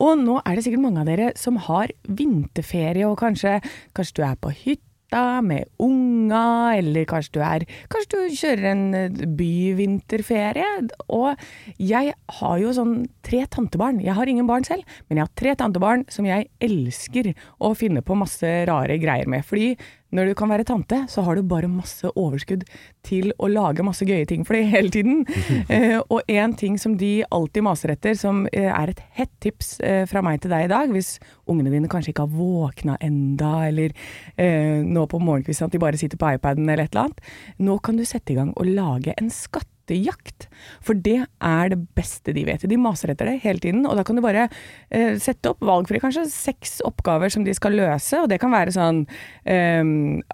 Og 0.01 0.17
nå 0.17 0.39
er 0.41 0.55
det 0.55 0.63
sikkert 0.65 0.81
mange 0.81 1.03
av 1.03 1.05
dere 1.05 1.31
som 1.37 1.59
har 1.61 1.93
vinterferie, 2.09 3.05
og 3.05 3.19
kanskje, 3.21 3.59
kanskje 3.93 4.17
du 4.17 4.23
er 4.25 4.39
på 4.41 4.49
hytta, 4.63 4.90
hytta 5.11 5.41
med 5.41 5.65
unga, 5.77 6.75
eller 6.77 7.05
kanskje 7.05 7.33
du 7.33 7.41
er 7.43 7.65
Kanskje 7.91 8.11
du 8.11 8.35
kjører 8.35 8.65
en 8.71 8.93
eh, 8.95 9.25
byvinterferie. 9.27 10.87
Og 11.09 11.35
jeg 11.77 12.13
har 12.13 12.57
jo 12.59 12.73
sånn 12.73 13.07
tre 13.21 13.45
tantebarn. 13.45 14.01
Jeg 14.01 14.15
har 14.15 14.27
ingen 14.27 14.47
barn 14.47 14.63
selv, 14.63 14.83
men 15.09 15.17
jeg 15.17 15.27
har 15.27 15.35
tre 15.35 15.55
tantebarn 15.55 16.05
som 16.09 16.25
jeg 16.25 16.49
elsker 16.61 17.33
å 17.59 17.73
finne 17.75 18.01
på 18.01 18.15
masse 18.15 18.47
rare 18.67 18.97
greier 19.01 19.27
med. 19.27 19.43
Fordi 19.45 19.75
når 20.11 20.31
du 20.31 20.35
kan 20.35 20.51
være 20.51 20.65
tante, 20.67 20.97
så 21.07 21.23
har 21.23 21.37
du 21.37 21.47
bare 21.47 21.69
masse 21.71 22.07
overskudd 22.19 22.65
til 23.07 23.31
å 23.39 23.47
lage 23.51 23.83
masse 23.85 24.05
gøye 24.07 24.27
ting 24.27 24.43
for 24.47 24.57
dem 24.57 24.71
hele 24.71 24.91
tiden. 24.93 25.25
Eh, 25.71 25.99
og 26.11 26.27
en 26.31 26.53
ting 26.57 26.75
som 26.79 26.97
de 26.99 27.21
alltid 27.31 27.63
maser 27.63 27.93
etter, 27.93 28.15
som 28.17 28.43
eh, 28.51 28.67
er 28.67 28.91
et 28.91 28.99
hett 29.15 29.31
tips 29.43 29.69
eh, 29.85 30.03
fra 30.09 30.23
meg 30.25 30.41
til 30.43 30.51
deg 30.51 30.65
i 30.65 30.71
dag, 30.71 30.91
hvis 30.91 31.13
ungene 31.51 31.73
dine 31.73 31.89
kanskje 31.91 32.13
ikke 32.13 32.27
har 32.27 32.37
våkna 32.37 32.97
enda, 33.03 33.53
eller 33.69 33.95
eh, 34.37 34.79
nå 34.85 35.07
på 35.11 35.21
morgenkvisten 35.21 35.69
at 35.69 35.75
de 35.75 35.81
bare 35.81 35.99
sitter 35.99 36.19
på 36.21 36.33
iPaden 36.37 36.67
eller 36.67 36.87
et 36.87 36.95
eller 36.95 37.09
annet, 37.09 37.21
nå 37.61 37.77
kan 37.83 37.99
du 37.99 38.07
sette 38.07 38.33
i 38.33 38.39
gang 38.39 38.53
og 38.55 38.69
lage 38.69 39.15
en 39.17 39.29
skattejakt. 39.33 40.47
For 40.85 40.97
det 40.97 41.17
er 41.25 41.71
det 41.73 41.79
beste 41.97 42.33
de 42.35 42.45
vet. 42.47 42.63
De 42.69 42.79
maser 42.79 43.13
etter 43.13 43.27
det 43.27 43.41
hele 43.43 43.61
tiden, 43.63 43.85
og 43.89 43.97
da 43.97 44.05
kan 44.07 44.17
du 44.17 44.23
bare 44.23 44.47
eh, 44.47 45.17
sette 45.21 45.51
opp 45.51 45.63
valgfri 45.67 46.01
kanskje 46.03 46.27
seks 46.31 46.79
oppgaver 46.87 47.33
som 47.33 47.45
de 47.47 47.55
skal 47.57 47.75
løse, 47.77 48.21
og 48.21 48.29
det 48.31 48.39
kan 48.41 48.53
være 48.53 48.75
sånn 48.75 49.03
eh, 49.45 49.83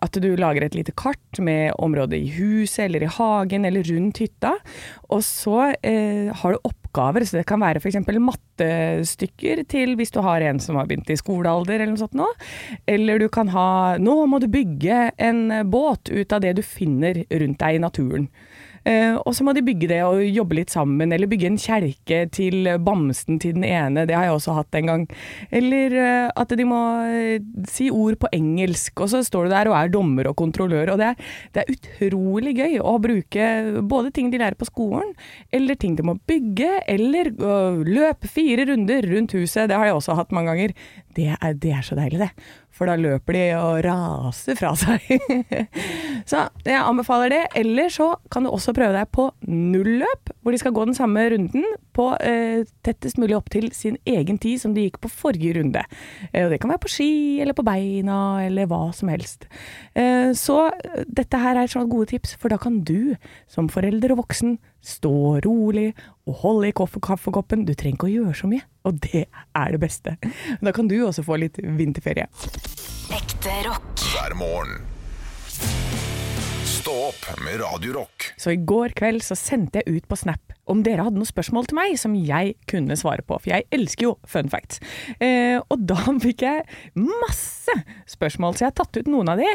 at 0.03 0.21
du 0.23 0.29
lager 0.39 0.67
et 0.67 0.77
lite 0.77 0.95
kart 0.97 1.41
med 1.43 1.73
området 1.81 2.21
i 2.21 2.33
huset 2.37 2.87
eller 2.87 3.07
i 3.07 3.13
hagen 3.17 3.67
eller 3.67 3.87
rundt 3.91 4.21
hytta, 4.23 4.57
og 5.09 5.23
så 5.25 5.71
eh, 5.81 6.33
har 6.33 6.53
du 6.53 6.61
oppgaver, 6.63 6.86
så 6.97 7.39
det 7.39 7.45
kan 7.49 7.61
være 7.61 7.81
f.eks. 7.81 7.99
mattestykker 8.07 9.63
til 9.69 9.95
hvis 9.99 10.13
du 10.15 10.21
har 10.25 10.43
en 10.45 10.59
som 10.63 10.79
har 10.79 10.89
begynt 10.89 11.09
i 11.13 11.19
skolealder 11.19 11.79
eller 11.79 11.93
noe 11.93 12.01
sånt 12.01 12.17
nå, 12.17 12.27
eller 12.89 13.21
du 13.21 13.27
kan 13.33 13.51
ha 13.53 13.69
nå 14.01 14.19
må 14.27 14.41
du 14.43 14.49
bygge 14.51 15.11
en 15.17 15.47
båt 15.69 16.09
ut 16.09 16.33
av 16.33 16.43
det 16.43 16.57
du 16.57 16.63
finner 16.65 17.23
rundt 17.29 17.59
deg 17.61 17.77
i 17.77 17.83
naturen. 17.83 18.29
Eh, 18.87 19.15
og 19.17 19.35
så 19.35 19.43
må 19.43 19.53
de 19.55 19.63
bygge 19.65 19.89
det 19.91 19.99
og 20.05 20.21
jobbe 20.23 20.59
litt 20.61 20.71
sammen, 20.71 21.11
eller 21.13 21.29
bygge 21.29 21.49
en 21.49 21.59
kjerke 21.59 22.21
til 22.33 22.69
bamsen 22.83 23.39
til 23.43 23.57
den 23.57 23.65
ene, 23.67 24.05
det 24.07 24.15
har 24.15 24.27
jeg 24.27 24.37
også 24.37 24.55
hatt 24.57 24.77
en 24.79 24.91
gang. 24.91 25.05
Eller 25.51 25.95
eh, 25.99 26.27
at 26.31 26.53
de 26.55 26.67
må 26.67 26.81
eh, 27.07 27.43
si 27.67 27.89
ord 27.91 28.19
på 28.21 28.31
engelsk, 28.35 29.03
og 29.03 29.11
så 29.11 29.23
står 29.25 29.47
du 29.47 29.55
der 29.55 29.71
og 29.71 29.77
er 29.79 29.91
dommer 29.93 30.31
og 30.31 30.37
kontrollør. 30.39 30.93
Og 30.93 31.01
det 31.01 31.11
er, 31.11 31.33
det 31.55 31.63
er 31.63 31.73
utrolig 31.75 32.55
gøy 32.61 32.77
å 32.79 32.95
bruke 33.03 33.49
både 33.87 34.13
ting 34.15 34.31
de 34.31 34.41
lærer 34.41 34.59
på 34.59 34.69
skolen, 34.69 35.11
eller 35.51 35.79
ting 35.79 35.97
de 35.97 36.05
må 36.07 36.17
bygge, 36.29 36.71
eller 36.87 37.33
løpe 37.87 38.29
fire 38.31 38.67
runder 38.69 39.05
rundt 39.11 39.35
huset, 39.35 39.67
det 39.67 39.77
har 39.77 39.89
jeg 39.89 39.99
også 39.99 40.15
hatt 40.17 40.33
mange 40.35 40.53
ganger. 40.53 40.77
Det 41.17 41.31
er, 41.33 41.53
det 41.57 41.73
er 41.73 41.83
så 41.85 41.97
deilig, 41.97 42.21
det. 42.21 42.31
For 42.77 42.89
da 42.89 42.97
løper 42.99 43.33
de 43.33 43.43
og 43.57 43.79
raser 43.85 44.57
fra 44.59 44.73
seg. 44.77 45.07
så 46.29 46.45
jeg 46.67 46.77
anbefaler 46.77 47.33
det. 47.33 47.43
Eller 47.57 47.89
så 47.93 48.11
kan 48.33 48.45
du 48.45 48.51
også 48.51 48.75
prøve 48.77 48.93
deg 48.93 49.09
på 49.13 49.29
nulløp, 49.49 50.31
hvor 50.41 50.53
de 50.53 50.61
skal 50.61 50.75
gå 50.75 50.85
den 50.85 50.97
samme 50.97 51.23
runden 51.33 51.65
på 51.97 52.11
eh, 52.21 52.61
tettest 52.85 53.17
mulig 53.17 53.37
opp 53.37 53.49
til 53.53 53.71
sin 53.73 53.97
egen 54.05 54.37
tid 54.41 54.61
som 54.61 54.75
de 54.75 54.85
gikk 54.85 55.01
på 55.01 55.11
forrige 55.11 55.57
runde. 55.57 55.81
Eh, 56.31 56.45
og 56.45 56.53
det 56.53 56.61
kan 56.61 56.71
være 56.73 56.83
på 56.85 56.93
ski 56.93 57.11
eller 57.41 57.57
på 57.57 57.65
beina 57.65 58.19
eller 58.45 58.69
hva 58.69 58.91
som 58.95 59.09
helst. 59.11 59.49
Eh, 59.97 60.29
så 60.37 60.67
dette 61.07 61.41
her 61.41 61.57
er 61.57 61.71
sånne 61.71 61.89
gode 61.89 62.11
tips, 62.13 62.37
for 62.37 62.53
da 62.53 62.61
kan 62.61 62.83
du 62.85 63.17
som 63.49 63.71
forelder 63.71 64.13
og 64.13 64.25
voksen 64.25 64.59
stå 64.83 65.39
rolig 65.45 65.91
og 66.27 66.41
hold 66.43 66.67
i 66.67 66.73
kaffekoppen. 66.75 67.65
Du 67.67 67.73
trenger 67.73 67.97
ikke 67.97 68.09
å 68.09 68.13
gjøre 68.15 68.35
så 68.41 68.49
mye, 68.51 68.65
og 68.87 68.99
det 69.05 69.25
er 69.27 69.71
det 69.75 69.81
beste. 69.81 70.17
Da 70.61 70.73
kan 70.75 70.89
du 70.91 70.97
også 71.05 71.25
få 71.27 71.39
litt 71.41 71.59
vinterferie. 71.61 72.27
Ekte 73.15 73.55
rock. 73.67 74.05
hver 74.11 74.37
morgen. 74.39 74.85
Stå 76.67 76.93
opp 77.09 77.25
med 77.43 77.59
Radiorock. 77.59 78.31
Så 78.39 78.53
i 78.55 78.61
går 78.63 78.95
kveld 78.95 79.25
så 79.25 79.35
sendte 79.35 79.81
jeg 79.81 79.97
ut 79.97 80.07
på 80.07 80.19
Snap 80.19 80.56
om 80.71 80.83
dere 80.85 81.07
hadde 81.07 81.19
noen 81.19 81.29
spørsmål 81.29 81.69
til 81.69 81.79
meg 81.79 81.97
som 81.99 82.15
jeg 82.17 82.55
kunne 82.69 82.97
svare 82.99 83.25
på, 83.25 83.39
for 83.39 83.51
jeg 83.51 83.67
elsker 83.73 84.09
jo 84.09 84.13
fun 84.27 84.51
facts. 84.51 84.81
Eh, 85.23 85.57
og 85.59 85.83
da 85.89 85.99
fikk 86.25 86.45
jeg 86.45 86.65
masse 86.97 87.77
spørsmål, 88.09 88.55
så 88.55 88.65
jeg 88.65 88.71
har 88.71 88.77
tatt 88.81 89.01
ut 89.01 89.11
noen 89.11 89.33
av 89.33 89.41
de. 89.41 89.49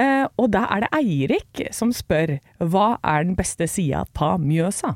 Eh, 0.00 0.26
og 0.40 0.50
da 0.54 0.66
er 0.74 0.84
det 0.84 0.92
Eirik 1.00 1.64
som 1.74 1.92
spør 1.94 2.38
hva 2.60 2.94
er 3.00 3.26
den 3.26 3.38
beste 3.38 3.68
sida 3.70 4.04
på 4.16 4.34
Mjøsa? 4.42 4.94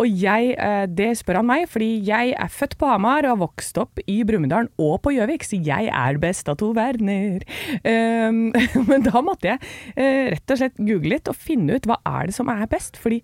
Og 0.00 0.08
jeg, 0.08 0.54
eh, 0.56 0.86
det 0.88 1.10
spør 1.20 1.42
han 1.42 1.48
meg 1.48 1.66
fordi 1.68 1.90
jeg 2.06 2.32
er 2.32 2.52
født 2.52 2.78
på 2.80 2.88
Hamar 2.88 3.26
og 3.26 3.34
har 3.34 3.40
vokst 3.42 3.78
opp 3.80 4.00
i 4.08 4.22
Brumunddal 4.26 4.70
og 4.80 4.96
på 5.04 5.12
Gjøvik, 5.16 5.44
så 5.44 5.60
jeg 5.60 5.90
er 5.92 6.20
best 6.22 6.48
av 6.48 6.58
to 6.62 6.72
verdener. 6.76 7.44
Eh, 7.84 8.32
men 8.88 9.08
da 9.08 9.24
måtte 9.24 9.52
jeg 9.52 9.62
eh, 9.96 10.32
rett 10.32 10.54
og 10.54 10.62
slett 10.62 10.80
google 10.80 11.16
litt 11.16 11.28
og 11.28 11.38
finne 11.38 11.76
ut 11.76 11.88
hva 11.88 12.00
er 12.08 12.30
det 12.30 12.36
som 12.38 12.50
er 12.52 12.64
best, 12.70 12.96
fordi 13.00 13.20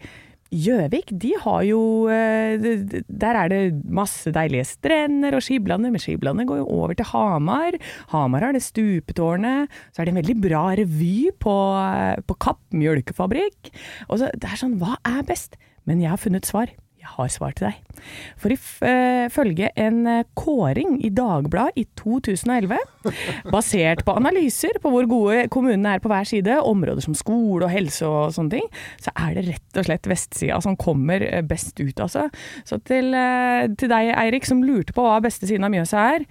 Gjøvik, 0.48 1.10
de 1.20 1.34
har 1.42 1.60
jo 1.68 1.80
eh, 2.08 2.56
Der 3.04 3.36
er 3.36 3.50
det 3.52 3.60
masse 3.84 4.32
deilige 4.32 4.64
strender 4.64 5.36
og 5.36 5.44
skiblander, 5.44 5.92
men 5.92 6.00
skiblandet 6.00 6.48
går 6.48 6.62
jo 6.62 6.68
over 6.72 6.96
til 6.96 7.08
Hamar. 7.10 7.76
Hamar 8.14 8.46
har 8.46 8.56
det 8.56 8.64
stupetårnet. 8.64 9.68
Så 9.92 10.00
er 10.00 10.08
det 10.08 10.14
en 10.14 10.22
veldig 10.22 10.38
bra 10.40 10.64
revy 10.80 11.28
på, 11.36 11.56
eh, 11.84 12.16
på 12.24 12.38
Kapp 12.40 12.62
mjølkefabrikk. 12.72 13.72
Og 14.08 14.22
så, 14.22 14.32
det 14.32 14.48
er 14.48 14.60
sånn, 14.60 14.78
hva 14.80 14.96
er 15.04 15.20
best? 15.28 15.60
Men 15.84 16.00
jeg 16.00 16.14
har 16.14 16.22
funnet 16.22 16.48
svar. 16.48 16.72
Har 17.16 17.30
svar 17.32 17.54
til 17.56 17.68
deg. 17.68 18.02
For 18.38 18.52
ifølge 18.54 19.70
en 19.80 20.02
eh, 20.06 20.26
kåring 20.38 20.98
i 21.04 21.10
Dagbladet 21.14 21.80
i 21.82 21.86
2011, 21.98 22.78
basert 23.54 24.04
på 24.06 24.14
analyser 24.20 24.78
på 24.82 24.92
hvor 24.92 25.08
gode 25.10 25.46
kommunene 25.52 25.96
er 25.96 26.04
på 26.04 26.12
hver 26.12 26.28
side, 26.28 26.60
områder 26.62 27.04
som 27.04 27.16
skole 27.18 27.66
og 27.66 27.72
helse 27.72 28.06
og 28.06 28.34
sånne 28.36 28.58
ting, 28.58 28.68
så 29.02 29.14
er 29.16 29.38
det 29.38 29.48
rett 29.48 29.80
og 29.80 29.88
slett 29.88 30.10
vestsida 30.10 30.60
som 30.64 30.78
kommer 30.78 31.24
eh, 31.26 31.42
best 31.46 31.80
ut, 31.80 31.98
altså. 32.04 32.28
Så 32.68 32.80
til, 32.86 33.10
eh, 33.16 33.66
til 33.78 33.90
deg, 33.90 34.12
Eirik, 34.14 34.46
som 34.48 34.62
lurte 34.64 34.94
på 34.96 35.06
hva 35.06 35.18
beste 35.24 35.48
siden 35.48 35.66
av 35.66 35.74
Mjøsa 35.74 36.06
er, 36.14 36.28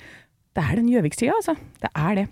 det 0.57 0.63
er 0.65 0.79
den 0.79 0.89
Gjøvik-sida, 0.89 1.35
altså. 1.37 1.53
Det 1.83 1.91
er 1.93 2.15
det. 2.17 2.27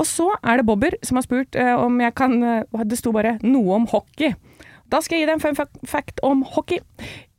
Og 0.00 0.06
så 0.08 0.30
er 0.40 0.60
det 0.60 0.66
Bobber 0.66 0.96
som 1.04 1.18
har 1.18 1.26
spurt 1.26 1.58
eh, 1.58 1.74
om 1.76 1.98
jeg 2.00 2.14
kan 2.16 2.38
eh, 2.42 2.84
Det 2.88 2.98
sto 2.98 3.12
bare 3.12 3.36
noe 3.44 3.76
om 3.76 3.88
hockey. 3.90 4.32
Da 4.90 5.02
skal 5.04 5.18
jeg 5.18 5.26
gi 5.26 5.28
deg 5.28 5.36
en 5.36 5.42
fun 5.44 5.58
fact 5.86 6.22
om 6.26 6.40
hockey. 6.56 6.80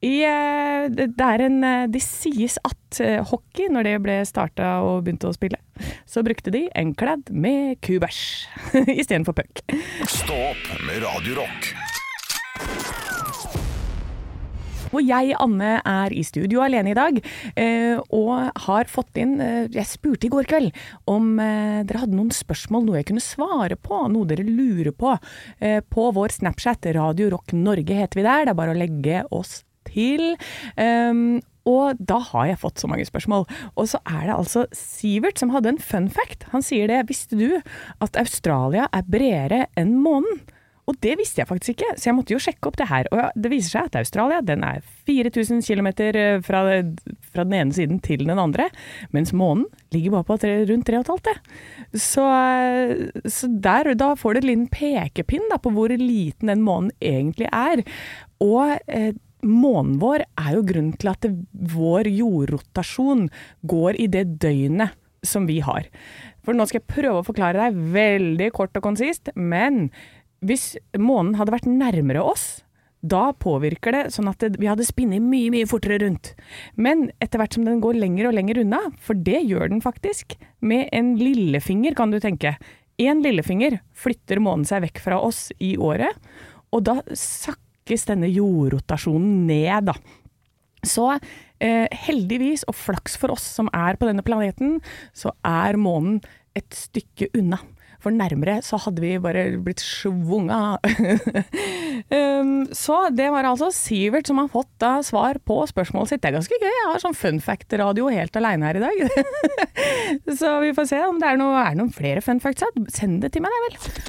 I, 0.02 0.16
eh, 0.26 0.88
det 0.90 1.14
er 1.22 1.44
en, 1.46 1.60
de 1.62 1.92
det 1.94 2.02
sies 2.02 2.58
at 2.66 3.02
eh, 3.04 3.22
hockey, 3.22 3.70
når 3.70 3.86
det 3.86 3.98
ble 4.02 4.18
starta 4.26 4.80
og 4.82 5.06
begynte 5.06 5.30
å 5.30 5.36
spille, 5.36 5.62
så 6.10 6.26
brukte 6.26 6.54
de 6.54 6.66
en 6.78 6.96
kladd 6.98 7.30
med 7.30 7.78
kubæsj 7.86 8.24
istedenfor 9.00 9.38
puck. 9.38 9.62
Stå 10.10 10.38
opp 10.52 10.68
med 10.88 11.04
Radio 11.06 11.42
Rock. 11.44 11.72
Og 14.92 15.00
jeg, 15.08 15.32
Anne, 15.40 15.78
er 15.88 16.12
i 16.12 16.24
studio 16.28 16.64
alene 16.66 16.92
i 16.92 16.98
dag, 16.98 17.20
eh, 17.56 17.96
og 18.12 18.52
har 18.66 18.90
fått 18.92 19.22
inn 19.22 19.38
eh, 19.40 19.70
Jeg 19.72 19.88
spurte 19.88 20.28
i 20.28 20.32
går 20.34 20.50
kveld 20.52 20.76
om 21.12 21.38
eh, 21.40 21.80
dere 21.88 22.04
hadde 22.04 22.18
noen 22.18 22.34
spørsmål, 22.36 22.88
noe 22.88 23.00
jeg 23.00 23.08
kunne 23.14 23.24
svare 23.24 23.78
på, 23.80 24.04
noe 24.12 24.28
dere 24.28 24.44
lurer 24.44 24.92
på. 24.92 25.16
Eh, 25.64 25.80
på 25.86 26.10
vår 26.16 26.36
Snapchat, 26.42 26.92
Radio 26.98 27.32
Rock 27.38 27.56
Norge 27.56 28.02
heter 28.02 28.20
vi 28.20 28.28
der. 28.28 28.48
Det 28.50 28.56
er 28.56 28.60
bare 28.66 28.76
å 28.76 28.82
legge 28.82 29.24
oss 29.32 29.62
til. 29.92 30.34
Um, 30.76 31.42
og 31.70 32.00
da 32.02 32.18
har 32.32 32.48
jeg 32.50 32.62
fått 32.64 32.82
så 32.82 32.90
mange 32.90 33.06
spørsmål. 33.06 33.46
Og 33.76 33.92
så 33.92 34.02
er 34.10 34.24
det 34.28 34.38
altså 34.38 34.66
Sivert 34.76 35.42
som 35.42 35.54
hadde 35.54 35.76
en 35.76 35.84
fun 35.84 36.10
fact. 36.10 36.48
Han 36.56 36.66
sier 36.66 36.90
det. 36.90 37.04
Visste 37.12 37.38
du 37.38 37.60
at 38.02 38.18
Australia 38.18 38.88
er 38.90 39.06
bredere 39.06 39.68
enn 39.78 40.00
månen? 40.02 40.42
Og 40.90 40.98
det 41.04 41.14
visste 41.20 41.40
jeg 41.40 41.48
faktisk 41.48 41.76
ikke, 41.76 41.94
så 41.96 42.10
jeg 42.10 42.16
måtte 42.18 42.34
jo 42.34 42.42
sjekke 42.42 42.68
opp 42.68 42.78
det 42.80 42.88
her. 42.90 43.08
Og 43.14 43.38
det 43.40 43.52
viser 43.54 43.76
seg 43.76 43.88
at 43.88 43.98
Australia 44.02 44.42
den 44.44 44.66
er 44.66 44.82
4000 45.08 45.62
km 45.64 45.90
fra, 46.44 46.64
fra 47.32 47.46
den 47.46 47.56
ene 47.56 47.76
siden 47.76 48.02
til 48.04 48.26
den 48.26 48.42
andre, 48.42 48.68
mens 49.16 49.32
månen 49.32 49.68
ligger 49.94 50.18
bare 50.18 50.28
på 50.28 50.40
tre, 50.42 50.56
rundt 50.68 50.90
3,5. 50.90 51.40
Så, 51.94 52.26
så 53.24 53.52
der, 53.64 53.94
da 54.00 54.14
får 54.20 54.34
du 54.34 54.42
en 54.42 54.50
liten 54.50 54.70
pekepinn 54.74 55.48
da, 55.54 55.62
på 55.62 55.72
hvor 55.76 55.94
liten 55.96 56.52
den 56.52 56.66
månen 56.66 56.92
egentlig 57.00 57.48
er. 57.54 57.86
Og 58.42 58.76
eh, 58.90 59.14
månen 59.46 59.98
vår 60.02 60.26
er 60.40 60.56
jo 60.56 60.66
grunnen 60.68 60.98
til 61.00 61.12
at 61.12 61.28
vår 61.76 62.10
jordrotasjon 62.12 63.28
går 63.68 64.00
i 64.02 64.10
det 64.12 64.26
døgnet 64.42 64.98
som 65.26 65.46
vi 65.50 65.60
har. 65.62 65.86
For 66.46 66.58
nå 66.58 66.66
skal 66.68 66.82
jeg 66.82 66.90
prøve 66.90 67.22
å 67.22 67.28
forklare 67.28 67.68
deg 67.68 67.80
veldig 67.94 68.50
kort 68.56 68.76
og 68.78 68.86
konsist, 68.86 69.30
men 69.36 69.90
hvis 70.42 70.74
månen 70.98 71.36
hadde 71.38 71.54
vært 71.54 71.70
nærmere 71.70 72.24
oss, 72.26 72.64
da 73.02 73.32
påvirker 73.34 73.96
det 73.96 74.02
sånn 74.14 74.30
at 74.30 74.44
vi 74.62 74.70
hadde 74.70 74.86
spinnet 74.86 75.24
mye, 75.26 75.50
mye 75.54 75.70
fortere 75.70 76.00
rundt. 76.04 76.34
Men 76.78 77.10
etter 77.22 77.42
hvert 77.42 77.58
som 77.58 77.66
den 77.66 77.82
går 77.82 77.98
lenger 77.98 78.30
og 78.30 78.36
lenger 78.38 78.62
unna, 78.62 78.82
for 79.02 79.18
det 79.18 79.42
gjør 79.50 79.72
den 79.74 79.82
faktisk, 79.82 80.38
med 80.62 80.90
en 80.94 81.16
lillefinger 81.18 81.98
kan 81.98 82.14
du 82.14 82.20
tenke. 82.22 82.56
En 83.02 83.24
lillefinger 83.26 83.80
flytter 83.98 84.42
månen 84.44 84.68
seg 84.70 84.86
vekk 84.86 85.02
fra 85.02 85.18
oss 85.22 85.50
i 85.58 85.74
året, 85.82 86.14
og 86.72 86.86
da 86.88 87.00
sakkes 87.82 88.08
denne 88.10 88.30
jordrotasjonen 88.30 89.48
ned, 89.48 89.90
da. 89.90 89.96
Så 90.84 91.12
eh, 91.62 91.88
heldigvis, 92.08 92.64
og 92.68 92.76
flaks 92.76 93.18
for 93.18 93.32
oss 93.32 93.44
som 93.44 93.70
er 93.74 93.98
på 93.98 94.08
denne 94.08 94.24
planeten, 94.24 94.80
så 95.14 95.32
er 95.46 95.78
månen 95.78 96.22
et 96.56 96.74
stykke 96.74 97.30
unna. 97.38 97.60
for 98.02 98.10
nærmere 98.10 98.64
så 98.66 98.80
hadde 98.82 98.98
vi 98.98 99.20
bare 99.22 99.60
blitt 99.62 99.80
svunga. 99.80 100.80
um, 102.10 102.66
så 102.74 102.96
det 103.14 103.28
var 103.30 103.46
altså 103.46 103.70
Sivert 103.70 104.26
som 104.26 104.40
har 104.42 104.50
fått 104.50 104.72
da 104.82 105.04
svar 105.06 105.38
på 105.46 105.60
spørsmålet 105.70 106.10
sitt. 106.10 106.24
Det 106.24 106.32
er 106.32 106.40
ganske 106.40 106.58
gøy. 106.58 106.66
Jeg 106.66 106.90
har 106.90 107.04
sånn 107.04 107.14
fun 107.14 107.38
fact-radio 107.38 108.10
helt 108.10 108.42
aleine 108.42 108.72
her 108.72 108.82
i 108.82 108.84
dag. 108.88 109.06
så 110.42 110.58
vi 110.66 110.74
får 110.74 110.90
se 110.96 111.04
om 111.06 111.22
det 111.22 111.30
er, 111.30 111.38
noe, 111.38 111.62
er 111.62 111.78
noen 111.78 111.94
flere 111.94 112.26
fun 112.26 112.42
facts. 112.42 112.66
her. 112.66 112.90
Send 112.90 113.22
det 113.22 113.36
til 113.38 113.46
meg, 113.46 113.54
det 113.54 113.70
vel. 113.70 114.04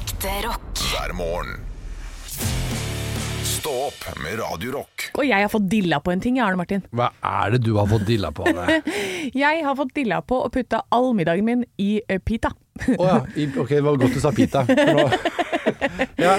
Ekte 0.00 0.38
rock. 0.48 0.86
hver 0.90 1.14
morgen. 1.22 1.67
Stå 3.58 3.70
opp 3.88 4.04
med 4.22 4.38
Radio 4.38 4.72
Rock. 4.76 5.08
Og 5.18 5.24
jeg 5.26 5.42
har 5.42 5.50
fått 5.50 5.66
dilla 5.70 5.98
på 6.04 6.12
en 6.12 6.20
ting, 6.22 6.36
Arne 6.42 6.58
Martin. 6.60 6.82
Hva 6.94 7.08
er 7.26 7.56
det 7.56 7.62
du 7.66 7.72
har 7.78 7.88
fått 7.90 8.04
dilla 8.06 8.30
på? 8.34 8.46
Anne? 8.46 8.78
Jeg 9.44 9.64
har 9.66 9.74
fått 9.78 9.90
dilla 9.96 10.20
på 10.22 10.38
å 10.44 10.50
putte 10.54 10.78
all 10.94 11.10
middagen 11.18 11.46
min 11.48 11.64
i 11.82 11.98
uh, 12.06 12.18
pita. 12.22 12.52
Å 12.94 13.08
ja, 13.08 13.16
i- 13.34 13.48
ok, 13.50 13.72
det 13.74 13.82
var 13.82 13.98
godt 13.98 14.14
du 14.18 14.22
sa 14.22 14.34
pita. 14.36 14.64
Ja. 16.18 16.32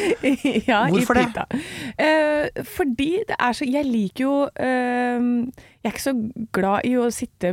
ja, 0.66 0.78
Hvorfor 0.90 1.20
i 1.20 1.22
det? 1.22 1.28
pita. 1.30 1.44
Eh, 2.02 2.64
fordi 2.66 3.10
det 3.30 3.36
er 3.38 3.54
så 3.54 3.68
Jeg 3.70 3.86
liker 3.86 4.24
jo 4.24 4.32
uh, 4.50 5.28
Jeg 5.46 5.86
er 5.86 5.92
ikke 5.94 6.02
så 6.02 6.14
glad 6.56 6.88
i 6.90 6.96
å 6.98 7.06
sitte 7.14 7.52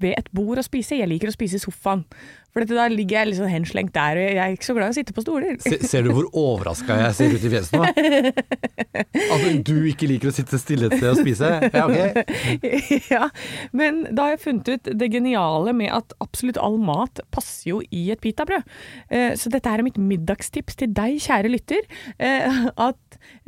ved 0.00 0.14
et 0.16 0.30
bord 0.34 0.56
og 0.62 0.64
spise. 0.64 0.96
Jeg 0.96 1.10
liker 1.10 1.28
å 1.28 1.34
spise 1.34 1.58
i 1.60 1.62
sofaen. 1.62 2.06
For 2.58 2.66
da 2.66 2.88
ligger 2.90 3.20
jeg 3.20 3.30
litt 3.30 3.38
sånn 3.38 3.52
henslengt 3.52 3.94
der, 3.94 4.18
og 4.18 4.24
jeg 4.26 4.42
er 4.42 4.54
ikke 4.56 4.66
så 4.66 4.74
glad 4.74 4.90
i 4.90 4.94
å 4.94 4.96
sitte 4.96 5.14
på 5.14 5.22
stoler. 5.22 5.58
Se, 5.62 5.78
ser 5.86 6.06
du 6.06 6.10
hvor 6.16 6.26
overraska 6.32 6.96
jeg 6.98 7.14
ser 7.14 7.36
ut 7.36 7.44
i 7.46 7.52
fjeset 7.52 7.76
nå? 7.78 7.84
At 9.36 9.46
du 9.68 9.76
ikke 9.90 10.08
liker 10.10 10.32
å 10.32 10.34
sitte 10.34 10.58
stille 10.58 10.88
et 10.88 10.96
sted 10.98 11.12
og 11.12 11.20
spise? 11.20 11.52
Ja, 11.70 11.84
ok. 11.86 12.58
ja, 13.14 13.28
men 13.76 14.02
da 14.10 14.26
har 14.26 14.34
jeg 14.34 14.42
funnet 14.42 14.72
ut 14.72 14.90
det 14.98 15.10
geniale 15.12 15.74
med 15.76 15.92
at 15.94 16.16
absolutt 16.24 16.58
all 16.58 16.80
mat 16.82 17.22
passer 17.34 17.70
jo 17.76 17.80
i 17.94 18.08
et 18.14 18.22
pitabrød. 18.24 18.66
Eh, 19.14 19.32
så 19.38 19.52
dette 19.54 19.70
her 19.70 19.82
er 19.82 19.86
mitt 19.86 20.00
middagstips 20.02 20.80
til 20.82 20.90
deg, 20.96 21.20
kjære 21.22 21.52
lytter. 21.54 21.86
Eh, 22.18 22.58
at 22.74 22.98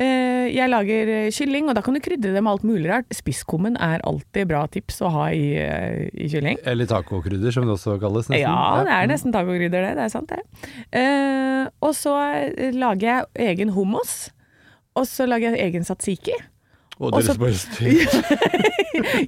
jeg 0.01 0.71
lager 0.71 1.11
eh, 1.13 1.31
kylling, 1.35 1.69
og 1.69 1.77
da 1.77 1.83
kan 1.85 1.97
du 1.97 2.01
krydre 2.03 2.33
det 2.35 2.43
med 2.43 2.53
alt 2.53 2.67
mulig 2.67 2.91
rart. 2.91 3.09
Spisskummen 3.15 3.77
er 3.81 4.03
alltid 4.09 4.49
bra 4.51 4.65
tips 4.73 5.01
å 5.05 5.13
ha 5.15 5.27
i, 5.35 5.53
eh, 5.61 6.09
i 6.15 6.29
kylling. 6.33 6.61
Eller 6.69 6.89
tacokrydder, 6.91 7.55
som 7.55 7.69
det 7.69 7.77
også 7.77 7.99
kalles. 8.03 8.31
Nesten. 8.31 8.45
Ja, 8.45 8.83
det 8.87 8.97
er 8.97 9.11
nesten 9.11 9.35
tacokrydder 9.35 9.89
det, 9.89 9.95
det 9.99 10.07
er 10.07 10.13
sant 10.13 10.33
det. 10.33 10.41
Eh, 10.97 11.69
og 11.85 11.95
så 11.97 12.17
eh, 12.51 12.73
lager 12.77 13.07
jeg 13.11 13.51
egen 13.53 13.75
hummus, 13.77 14.31
og 14.99 15.07
så 15.09 15.29
lager 15.29 15.55
jeg 15.55 15.71
egen 15.71 15.87
tzatziki. 15.87 16.37
Og 17.01 17.15
deres 17.17 17.39
majestet. 17.41 17.81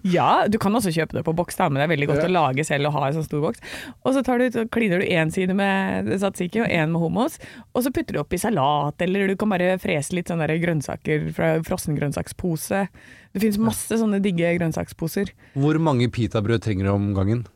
Ja, 0.05 0.45
du 0.51 0.59
kan 0.61 0.75
også 0.77 0.91
kjøpe 0.93 1.17
det 1.17 1.23
på 1.27 1.33
boks, 1.37 1.57
da, 1.57 1.69
men 1.71 1.81
det 1.81 1.87
er 1.87 1.93
veldig 1.95 2.09
godt 2.11 2.21
Ja. 2.23 2.29
å 2.29 2.33
lage 2.35 2.65
selv 2.69 2.91
og 2.91 2.97
ha 2.99 3.07
en 3.09 3.15
sånn 3.17 3.25
stor 3.25 3.41
boks. 3.45 3.63
Og 4.05 4.15
så 4.17 4.23
tar 4.27 4.39
du, 4.43 4.59
kliner 4.75 5.01
du 5.01 5.07
én 5.09 5.33
side 5.33 5.55
med 5.57 6.11
satsiki 6.21 6.61
og 6.61 6.69
én 6.69 6.93
med 6.93 7.01
hummus, 7.01 7.39
og 7.73 7.85
så 7.87 7.93
putter 7.95 8.19
du 8.19 8.21
oppi 8.21 8.37
salat, 8.43 9.01
eller 9.01 9.29
du 9.33 9.37
kan 9.41 9.49
bare 9.55 9.79
frese 9.81 10.13
litt 10.19 10.29
sånne 10.29 10.49
grønnsaker 10.61 11.31
fra 11.33 11.55
frossengrønnsakspose. 11.65 12.83
Det 13.33 13.41
finnes 13.41 13.59
masse 13.63 13.97
sånne 13.97 14.21
digge 14.25 14.53
grønnsaksposer. 14.59 15.33
Hvor 15.57 15.79
mange 15.81 16.11
pitabrød 16.13 16.63
trenger 16.67 16.91
du 16.91 16.93
om 16.93 17.13
gangen? 17.17 17.47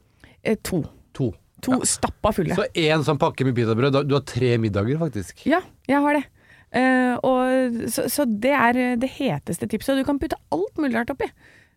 Eh, 0.42 0.56
to. 0.62 0.84
To. 1.18 1.32
To 1.66 1.80
stappa 1.88 2.32
fulle. 2.36 2.54
Så 2.56 2.64
én 2.76 3.04
sånn 3.04 3.18
pakke 3.20 3.44
med 3.44 3.56
pitabrød. 3.56 4.02
Du 4.08 4.14
har 4.16 4.24
tre 4.28 4.56
middager, 4.62 4.96
faktisk. 5.00 5.44
Ja, 5.48 5.60
jeg 5.88 6.00
har 6.00 6.14
det. 6.20 6.24
Eh, 6.74 7.14
og, 7.22 7.76
så, 7.92 8.06
så 8.12 8.26
det 8.26 8.54
er 8.54 8.80
det 9.00 9.12
heteste 9.18 9.68
tipset. 9.70 9.94
Og 9.94 10.02
du 10.02 10.08
kan 10.08 10.20
putte 10.22 10.40
alt 10.54 10.80
mulig 10.80 10.96
rart 10.96 11.12
oppi. 11.14 11.30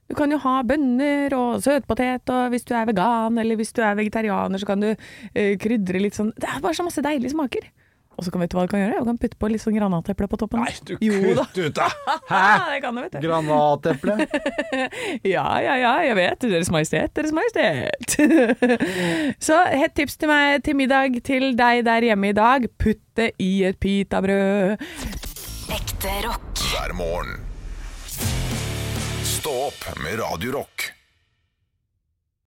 Du 0.09 0.15
kan 0.17 0.31
jo 0.33 0.39
ha 0.41 0.55
bønner 0.65 1.33
og 1.37 1.59
søtpotet, 1.61 2.31
og 2.33 2.49
hvis 2.49 2.65
du 2.65 2.73
er 2.73 2.87
vegan 2.89 3.37
eller 3.37 3.59
hvis 3.59 3.75
du 3.77 3.83
er 3.85 3.97
vegetarianer, 3.99 4.57
så 4.57 4.65
kan 4.65 4.81
du 4.81 4.89
uh, 4.89 5.51
krydre 5.61 6.01
litt 6.01 6.17
sånn 6.17 6.31
Det 6.33 6.49
er 6.49 6.63
bare 6.63 6.73
så 6.73 6.85
masse 6.87 7.03
deilige 7.05 7.35
smaker. 7.35 7.67
Og 8.19 8.25
så 8.25 8.33
kan 8.33 8.41
vet 8.43 8.51
du 8.51 8.57
hva 8.59 8.65
du 8.67 8.71
kan 8.73 8.81
gjøre? 8.83 8.99
Du 8.99 9.07
kan 9.07 9.19
putte 9.21 9.37
på 9.39 9.47
litt 9.47 9.63
sånn 9.63 9.77
granateple 9.77 10.27
på 10.27 10.39
toppen. 10.41 10.59
Nei, 10.65 10.73
du 10.83 10.97
Jo 10.99 11.19
kutt 11.39 11.55
ut, 11.55 11.77
da! 11.77 11.87
Hæ? 12.31 12.41
det 12.73 12.81
kan 12.83 12.97
du, 12.99 13.03
vet 13.05 13.15
du. 13.15 13.19
Granateple. 13.23 14.17
Ja, 15.33 15.45
ja, 15.63 15.75
ja, 15.79 15.93
jeg 16.03 16.15
vet. 16.19 16.43
Deres 16.51 16.69
Majestet, 16.73 17.13
Deres 17.15 17.31
Majestet. 17.35 18.17
så 19.47 19.57
hett 19.71 19.95
tips 19.97 20.19
til 20.19 20.31
meg 20.31 20.63
til 20.67 20.77
middag 20.79 21.19
til 21.25 21.53
deg 21.59 21.83
der 21.87 22.09
hjemme 22.11 22.33
i 22.33 22.37
dag. 22.37 22.67
Putt 22.79 23.01
det 23.19 23.31
i 23.39 23.51
et 23.69 23.79
pitabrød. 23.79 24.75
Ekte 25.79 26.15
rock. 26.27 26.63
hver 26.69 26.95
morgen. 26.99 27.35
Stå 29.23 29.55
opp 29.69 29.91
med 30.03 30.19
Radio 30.19 30.59
Rock. 30.59 30.98